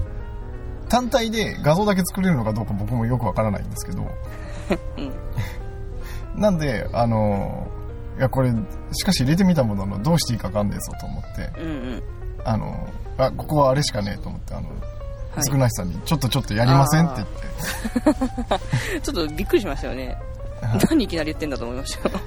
[0.88, 4.02] 単体で画像だけ作れるのかどうか僕もよくわからないんですけど。
[4.98, 6.40] うん。
[6.40, 7.85] なんであのー
[8.18, 8.50] いやこれ
[8.92, 12.02] しかし入れてみたもののどうしていいかわかんねえぞと思ってうんうん。
[12.44, 14.74] あのーあここはあれしかねえと思ってあのは
[15.40, 15.44] い。
[15.44, 17.24] 少なしさんにちょっとちょっとやりませんって
[18.04, 19.00] 言って。
[19.02, 20.16] ちょっとびっくりしましたよね。
[20.90, 22.08] 何いきなり言ってんだと思いました。
[22.08, 22.20] よ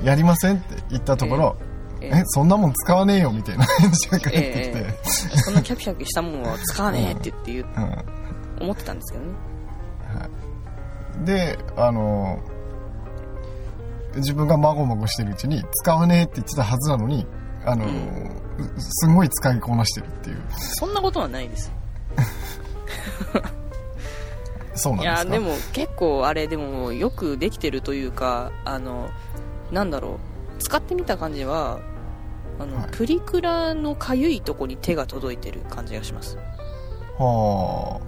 [0.00, 1.56] うん、やりませんって言ったところ、
[2.00, 2.22] ええ。
[2.26, 7.66] そんなもん使わねえよみたいな返事が返ってきて、えそんなキャピキャピしたものは使わねえって言って言う。
[7.76, 8.62] うん。
[8.64, 9.30] 思ってたんですけどね。
[11.24, 12.40] であの
[14.16, 17.26] 自分がまごまごしてるうちに使わねえって言ってたはずなのに
[17.64, 17.86] あの、
[18.78, 20.42] すごい使いこなしてるっていう。
[20.58, 21.70] そんなことはないです
[24.74, 25.22] そうなんですか？
[25.22, 29.10] いやでも結構あれでもよくできてるというかあの
[29.72, 30.18] なんだろ
[30.58, 30.62] う。
[30.62, 31.78] 使ってみた感じは
[32.58, 32.88] あの、はい。
[32.90, 36.36] プリクラのかゆいとこに手が届いてる感じがします。
[37.18, 38.00] は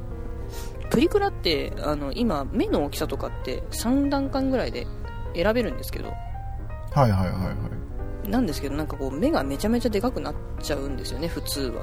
[0.91, 4.87] プリクラってあの今目の大きさとかって3段階ぐらいで
[5.35, 6.13] 選べるんですけど。
[6.93, 7.51] あはいはいはいは
[8.27, 8.29] い。
[8.29, 11.83] なんですけどなんかこう目がめちゃめちゃでかくなっちゃうんですよね普通は。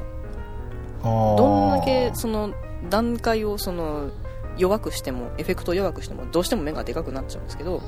[1.02, 2.54] はあどんだけその
[2.90, 4.10] 段階をその
[4.58, 7.82] 弱くしてもエフェクトを弱くしてもどうしても目がでかくなっちゃうんですけど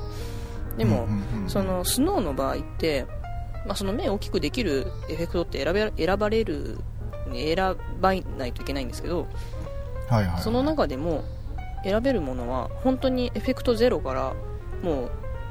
[0.76, 1.08] でも、
[1.48, 3.06] そのスノーの場合って、
[3.66, 6.78] まあ、その目を大きくできるエフェクトって選べ選ばれる
[7.32, 9.26] 選ばないといけないんですけど
[10.08, 10.42] はいはい。
[10.42, 11.24] その中でも
[11.84, 14.34] 選べるものは本当にエフェクトゼロから
[14.82, 15.10] もう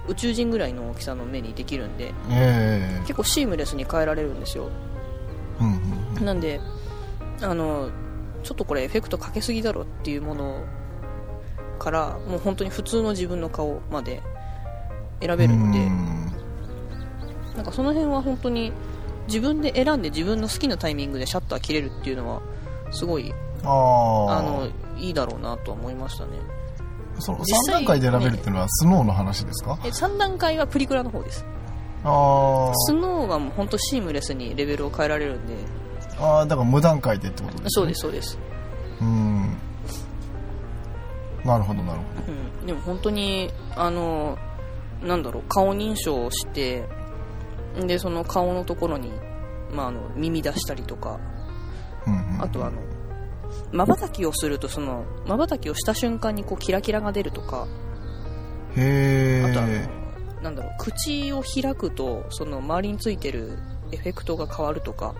[0.09, 2.99] 宇宙人ぐらいの大きさの目にできるんでええ。
[3.01, 4.69] 結構シームレスに変えられるんですよ。
[5.59, 5.81] うん
[6.17, 6.59] うんなんで
[7.41, 7.89] あの
[8.43, 10.63] ちょっとこれエフェクトかけすぎだろっていうもの
[11.77, 14.21] からもう本当に普通の自分の顔まで
[15.21, 16.31] 選べるのでうん。
[17.55, 18.71] なんかその辺は本当に
[19.27, 22.41] 自分で選んで自分の好きなタイミングでシャッター切れるっていうのは
[22.91, 23.33] すごい
[23.63, 23.67] あ
[24.41, 26.31] のいいだろうなとは思いましたね
[27.21, 31.45] その実3際段階で選べるっていうのはスノーの話ですか、え3段階はプリクラの方です。
[32.03, 35.53] あスノーがもう本当シームレスにレベルを変えられるんで。
[35.53, 35.57] ー
[36.19, 37.69] あーだから無段階でってことですね。
[37.69, 38.37] そうですそうです、
[39.01, 39.57] うん。
[41.43, 42.05] なるほどなるほ
[42.61, 44.37] うん、でも本当にあの
[45.01, 46.85] なんだろう顔認証をして
[47.79, 49.11] でその顔のところに、
[49.71, 51.19] まあ、あの耳出したりとか。
[52.05, 52.81] ど、うんうん、あとはあの
[53.71, 57.67] 瞬きをするとその瞬きをした瞬間にこうキラキラが出るとか
[58.75, 59.89] へあとあのえ
[60.43, 63.57] なんだろう口を開くとその周りについてる
[63.91, 65.15] エフェクトが変わるとか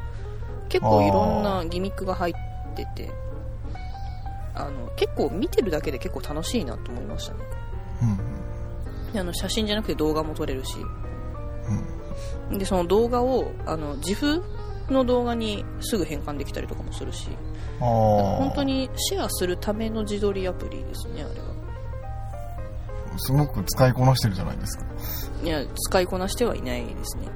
[0.69, 3.11] 結構いろんなギミックが入ってて
[4.55, 7.39] あの結構見てるだけで結構楽しいなと思いましたね。
[8.01, 9.13] うん。
[9.13, 10.75] であの写真じゃなくて動画も撮れるし。
[12.49, 12.57] うん。
[12.57, 14.43] でその動画をあの自負
[14.89, 17.29] の動画にすぐ変換できたりとかもするし
[17.79, 21.47] 本当にシェアするための自撮りアプリですねあれは。
[23.17, 24.85] すごく使いこなしてるじゃないですか。
[25.43, 27.27] いや使いこなしてはいないですね。
[27.27, 27.33] だ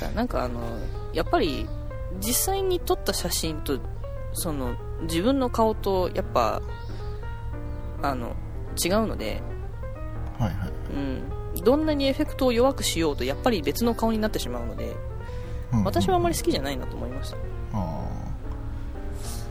[0.00, 0.60] からなんかあの
[1.12, 1.66] やっぱり
[2.20, 3.78] 実際に撮った写真と
[4.32, 6.62] その自分の顔とやっぱ
[8.02, 8.36] あの
[8.82, 9.42] 違うので、
[10.38, 10.70] はいはい。
[10.94, 10.96] う
[11.60, 14.96] ん、どんなにエフェクトを弱くしようとやっぱり別の顔になってしまうので
[15.72, 15.84] うん。
[15.84, 17.36] 私はあまり好きじゃないなと思いました。
[17.72, 18.27] あー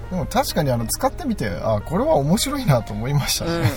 [0.10, 3.70] でも確かにあの使ってみてあこれは面白いなと思いましたうんうんね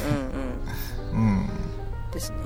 [1.12, 1.18] うん。
[1.18, 1.50] うん、
[2.12, 2.36] ですね。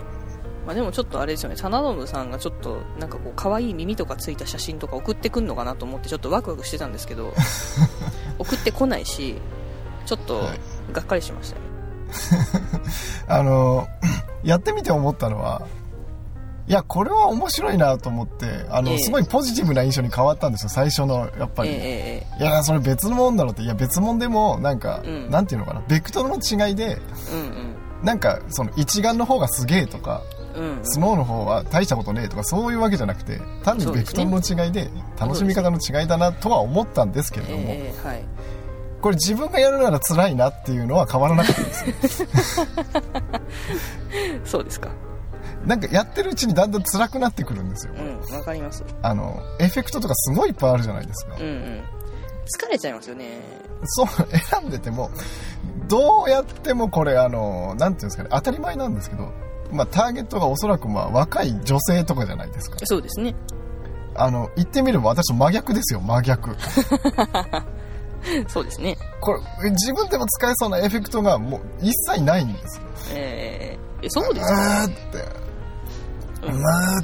[0.67, 1.57] まあでもちょっとあれですよね。
[1.57, 7.35] 真信さんがちょっとなんかこう可愛い耳とかついた写真とか送ってくんのかなと思ってちょっとワクワクしてたんですけど
[8.39, 9.37] 送ってこないし
[10.07, 10.61] ちょっとはい。
[10.93, 11.63] がっかりしましたね、
[13.27, 13.89] あの
[14.43, 15.63] やってみて思ったのは
[16.67, 18.99] いやこれは面白いなと思ってあの、ええ。
[18.99, 23.63] すごいポジティブな印象に変わったんですよ最初のやっぱり、えいやそれ別のもんだろうって。
[23.63, 25.31] いや別物でもなんか、うん。
[25.31, 25.83] なんていうのかな。
[25.89, 26.99] ベクトルの違いで
[27.33, 30.23] うんなんかその一眼の方がすげえとか
[30.57, 30.85] うんうん。
[30.85, 38.25] スノーの方は大したことねえとかそういうわけじゃなくて単にベクトルの違いで楽しみ方の違いだなとは思ったんですけれども、ええはい。
[39.03, 41.73] これ自分がやるなら辛いなっていうのは変わらなかったで
[42.09, 42.23] す。
[42.23, 42.29] よ
[44.47, 44.89] そうですか
[45.67, 48.85] なんかやってるうちにだんだん辛くなってくるんですよ、うんわかります。
[49.03, 51.83] あのエフェクトとかすごいいっぱいあるじゃないですか、うんうん。
[52.45, 53.41] 疲れちゃいますよね。
[53.85, 54.07] そう
[54.51, 55.11] 選んでても
[55.89, 59.33] どうやってもこれあのなんていうんですかね当たり前なんですけど
[59.73, 62.77] まあ、ターゲットがおそらくまあ若い女性とかじゃないですか。
[62.85, 63.35] そうですね。
[64.15, 66.55] あの言ってみれば私と真逆ですよ真逆。
[68.49, 68.97] そうですね。
[69.21, 72.85] これ自分でも使えそうなエフェクトがもう一切ないんですよ。
[73.15, 74.83] えー、えそうですか？
[74.85, 75.44] あーって
[76.47, 77.03] うんまあ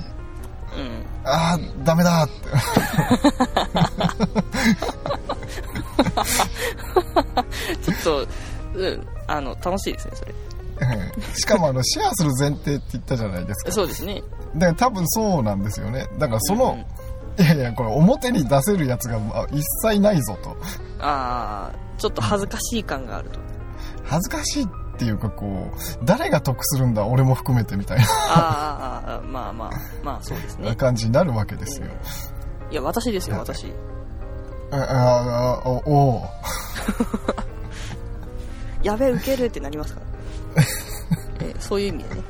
[0.76, 1.05] うん。
[1.24, 2.22] あーダメだ。
[2.22, 2.34] って
[7.82, 8.26] ちょっと、
[8.74, 10.34] うん、あの、楽しいですね、それ。
[11.34, 13.72] しかもあのシェアする前提って言ったじゃないですか。
[13.72, 14.22] そうですね。
[14.57, 16.07] だから多分そうなんですよね。
[16.18, 17.45] だからその、うんうん。
[17.45, 20.57] いやいやこれ表に出せるやつがまあ一切ないぞと。
[20.99, 23.38] ああ、ちょっと恥ずかしい感があると。
[24.05, 24.68] 恥ずかしい
[25.01, 29.71] っていうかこう誰が得するんだ俺も含めてみたいあーあー、あーまあまあ、
[30.05, 30.77] まあそうですなね。
[30.77, 31.87] 感じになるわけですよ、
[32.71, 33.73] いや、私ですよ、私。
[34.73, 34.77] あ
[35.65, 36.23] あおお
[38.85, 40.01] やべえ、ウケるってなりますか？
[40.01, 40.63] ら。
[41.41, 42.23] えーそういう意味でね、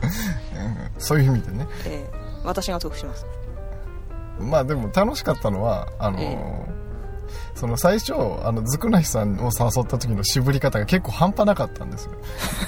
[0.94, 3.26] うんそういう意味でねえー私が得します。
[4.38, 6.38] まあでも楽しかったのはあのーえ
[7.54, 12.12] その最初あのずくなしさんを誘った時の渋り方が結構半端なかったんですよ、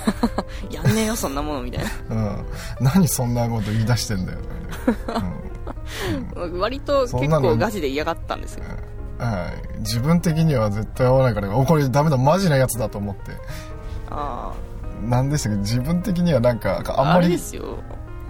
[0.70, 2.44] やんねえよ、そんなもの、みたいうん、
[2.80, 4.38] 何そんなこと言い出してんだよ、
[6.36, 6.52] うん。
[6.54, 6.60] な。
[6.60, 8.64] 割と結構ガチで嫌がったんですよ。
[9.18, 13.32] はい、自分的には絶対合わないからおこれダメだマジなやつだと思って。
[14.10, 14.52] あ
[15.04, 15.54] なんでしたけ？
[15.54, 17.78] ど自分的にはなんかああ、あれんまりですよ。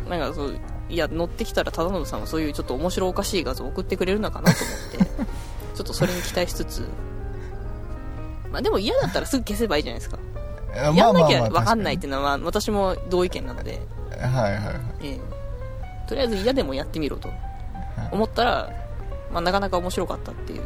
[0.09, 4.59] なんかそう、いや、乗ってきたら忠信さんはそういうちょっと面白おかしい画像を送ってくれるのかなと
[4.99, 5.23] 思って、
[5.75, 6.89] ちょっとそれに期待しつつ、
[8.51, 10.19] まあでも嫌だったらすぐ消せばいいじゃないですか。
[10.75, 14.75] ややんなきゃ分かんないっていうのは私も同意見なので、はいはいはい。
[15.03, 15.21] ええ。
[16.09, 17.31] とりあえず嫌でもやってみろと。
[18.11, 18.71] 思ったら、
[19.33, 20.63] まあ、なかなか面白かったっていう、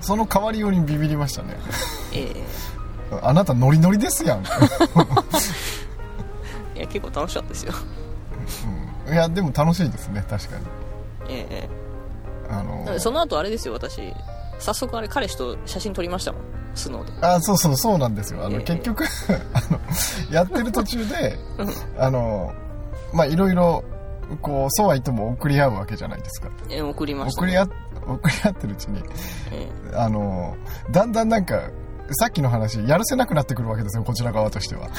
[0.00, 1.56] その代わりようにビビりましたね。
[2.12, 2.32] え
[3.22, 4.44] あなたノリノリですやん、
[6.74, 7.72] え いや結構楽しかったですよ、
[9.06, 10.64] うん、いやでも楽しいですね確かに。
[10.66, 10.77] ええ
[12.48, 14.12] あのその後あれですよ私。
[14.58, 16.42] 早速あれ彼氏と写真撮りましたもん。
[16.74, 17.26] スノーで。
[17.26, 18.44] あそうそうそうなんですよ。
[18.44, 18.62] あの、ええ。
[18.62, 19.04] 結局
[19.52, 19.80] あの
[20.30, 22.02] やってる途中でうん。
[22.02, 22.52] あの
[23.12, 23.84] まあいろいろ
[24.42, 26.48] こうそうは言っても送り合うわけじゃないですか。
[26.68, 27.68] え送りました、送り合
[28.06, 29.02] 送り合ってるうちに
[29.50, 30.56] えあの
[30.90, 31.70] だんだんなんか
[32.20, 34.88] さっきの話やるせなくなってくるわけですよこちら側としては。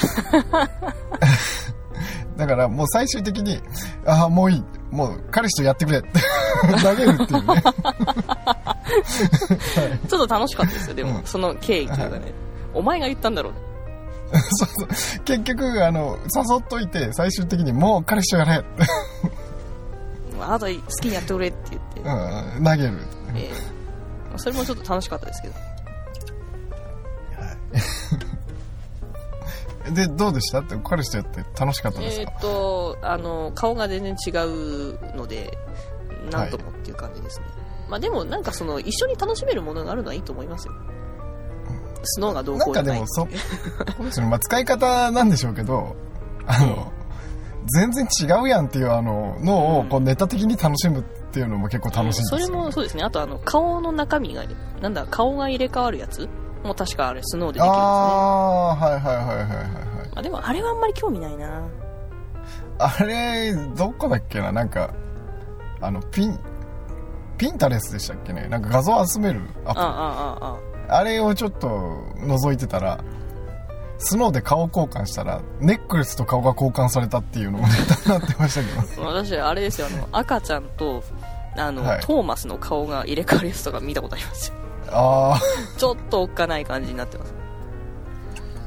[2.36, 3.60] だからもう最終的に
[4.06, 6.08] ああもういいもう彼氏とやってくれって
[6.82, 7.62] 投げるっていうね。
[9.78, 10.94] え ちょっと楽しかったですよ。
[10.94, 11.24] でも、うん。
[11.24, 12.32] その経緯というかね、
[12.74, 13.52] お前が言ったんだろう
[14.38, 15.24] そうそう。
[15.24, 18.66] 結局あの誘っといて最終的にもう彼氏とやれって、
[20.40, 22.98] あなた好きにやってくれって言って、うん、投げる。
[23.34, 23.70] ええ
[24.30, 25.54] まあそれもちょっと楽しかったですけど
[29.94, 30.60] でどうでした？
[30.60, 35.56] って彼氏とやって楽しかったですか、えーっとあの顔が全然違うので
[36.30, 37.46] なんともっていう感じですね、
[37.88, 40.74] まあでもなんかその一緒に楽しめるものがあるのはいいと思いますよ。
[42.02, 43.00] スノーがどうなんこうじゃない。
[43.00, 45.96] かでもそ使い方なんでしょうけど
[46.46, 46.92] あの、
[47.74, 53.02] 全然違うやんっていうあののをこうネタ的に楽しむっていうのも結構楽しいんですよ、それもそうですね。
[53.02, 54.44] あとあの顔の中身が
[54.80, 56.28] なんだ顔が入れ替わるやつ
[56.64, 57.82] も確かあれスノーでできるんですね。
[57.82, 59.62] ああーはいはいはいはいはいは
[60.06, 60.10] い。
[60.14, 61.62] あでもあれはあんまり興味ないな。
[62.78, 64.52] あれどこだっけな？
[64.52, 64.94] なんか
[65.80, 66.38] あのピン
[67.38, 68.48] ピンタレスでしたっけね？
[68.48, 69.86] なんか画像集めるアプリ。
[69.86, 70.58] ああああ
[70.88, 70.96] あ。
[70.98, 73.02] あれをちょっと覗いてたら
[73.98, 79.06] スノーで顔交換したらネックレスと顔が交換されたっていうのもネタになってましたけど。
[79.06, 81.02] 私あれですよあの赤ちゃんと
[81.56, 82.00] あの、はい。
[82.00, 84.54] トーマスの顔が入れ替わるやつとか見たことありますよ
[84.88, 85.40] あ
[85.78, 87.34] ちょっとおっかない感じになってます。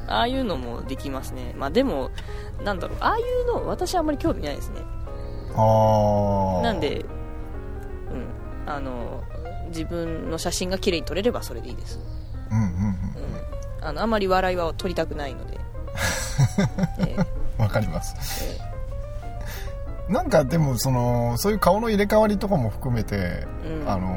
[0.07, 1.53] ああいうのもできますね。
[1.57, 2.11] まあでも
[2.63, 2.97] なんだろう。
[2.99, 4.81] ああいうの私はあんまり興味ないですね。
[5.55, 7.05] あああなんで
[8.65, 8.71] うん。
[8.71, 9.23] あの
[9.69, 11.99] 自分の写真が綺麗に撮れればそれでいいです。
[12.51, 13.87] うんうんうんうん。
[13.87, 15.59] あのあんまり笑いは撮りたくないので、
[16.99, 17.25] えー
[17.61, 18.15] わかります。
[18.45, 18.73] え
[20.11, 23.89] なんかでもそのそういう顔の入れ替わりとかも含めて、ーうん。
[23.89, 24.07] あの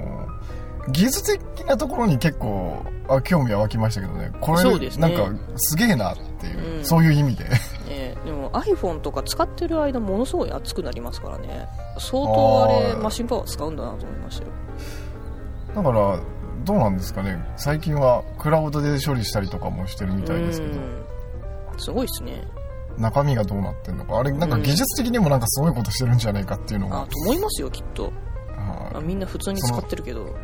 [0.00, 0.03] ー
[0.88, 4.32] 技術的なところに結構あ興味は湧きましたけどね。
[4.40, 5.08] これそうですね。
[5.08, 6.84] なんかすげえなっていう、うん。
[6.84, 7.46] そういう意味で。
[7.88, 11.68] えーでも iPhone とか使ってる間ものすごい熱くなりますからね。
[11.98, 14.50] 相当あれマシンパワー使うんだなと思いましたよ。
[15.74, 16.18] だから
[16.64, 17.44] どうなんですかね。
[17.56, 20.72] 最近はクラウドで処理したりとかもしてるみたいですけど。
[20.72, 21.04] うん。
[21.78, 22.46] すごいですね。
[22.96, 24.18] 中身がどうなってんのか。
[24.18, 28.04] あれなんか技術的にもなんかすごいことしてるんじゃないかっていうのが、あと思いますよきっと。
[28.04, 28.12] はい。
[28.96, 30.34] あみんな普通に使ってるけど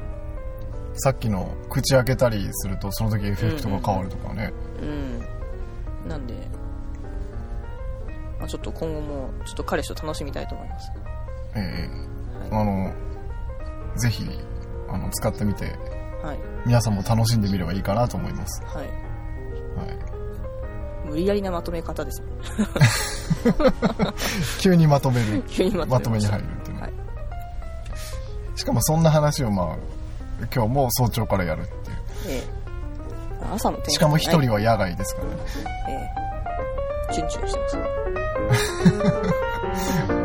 [1.01, 6.09] さっきの口開けたりするとその時エフェクトが変わるとかね、うん。
[6.09, 6.35] なんで、
[8.39, 10.93] まあ、ちょっと今後もちょっと彼氏と楽しみたいと思います、
[11.57, 11.89] え
[12.51, 12.55] え。
[12.55, 12.93] はあの
[13.99, 14.25] ぜひ
[14.89, 15.69] あの使ってみてい
[16.23, 16.39] はい。
[16.67, 18.87] 皆さんも楽しんでみればいいかなと思います、はい。
[18.87, 18.93] は
[21.05, 22.27] い、無理やりなまとめ方ですね。
[24.61, 25.43] 急にまとめる。
[25.49, 26.93] 急にまとめまとめに入るっていうね、はい。
[28.55, 29.77] しかもそんな話をまあ
[30.55, 31.97] 今日も早朝からやるっていう。
[32.29, 32.61] ええ。
[33.55, 35.37] 朝の天気しかも一はい人は野外ですからね。
[35.89, 35.93] え
[37.11, 37.15] え。
[37.15, 37.69] チュンチュンしてま
[39.75, 40.13] す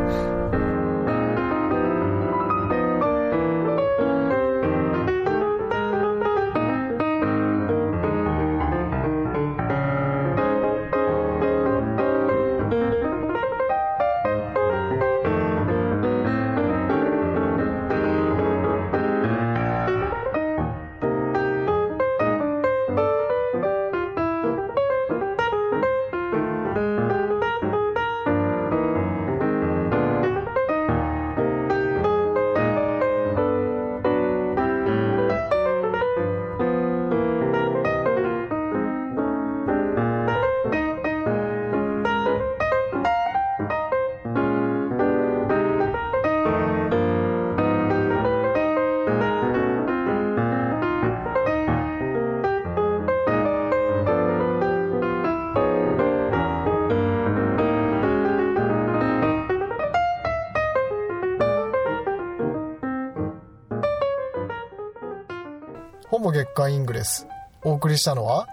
[66.36, 67.26] 月間イングレス。
[67.64, 68.46] お送りしたのは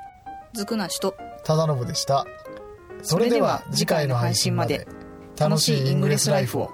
[0.53, 2.25] ずくなしと忠信でした。
[3.01, 4.87] それでは次回の配信まで。
[5.37, 6.71] 楽しいイングレスライフを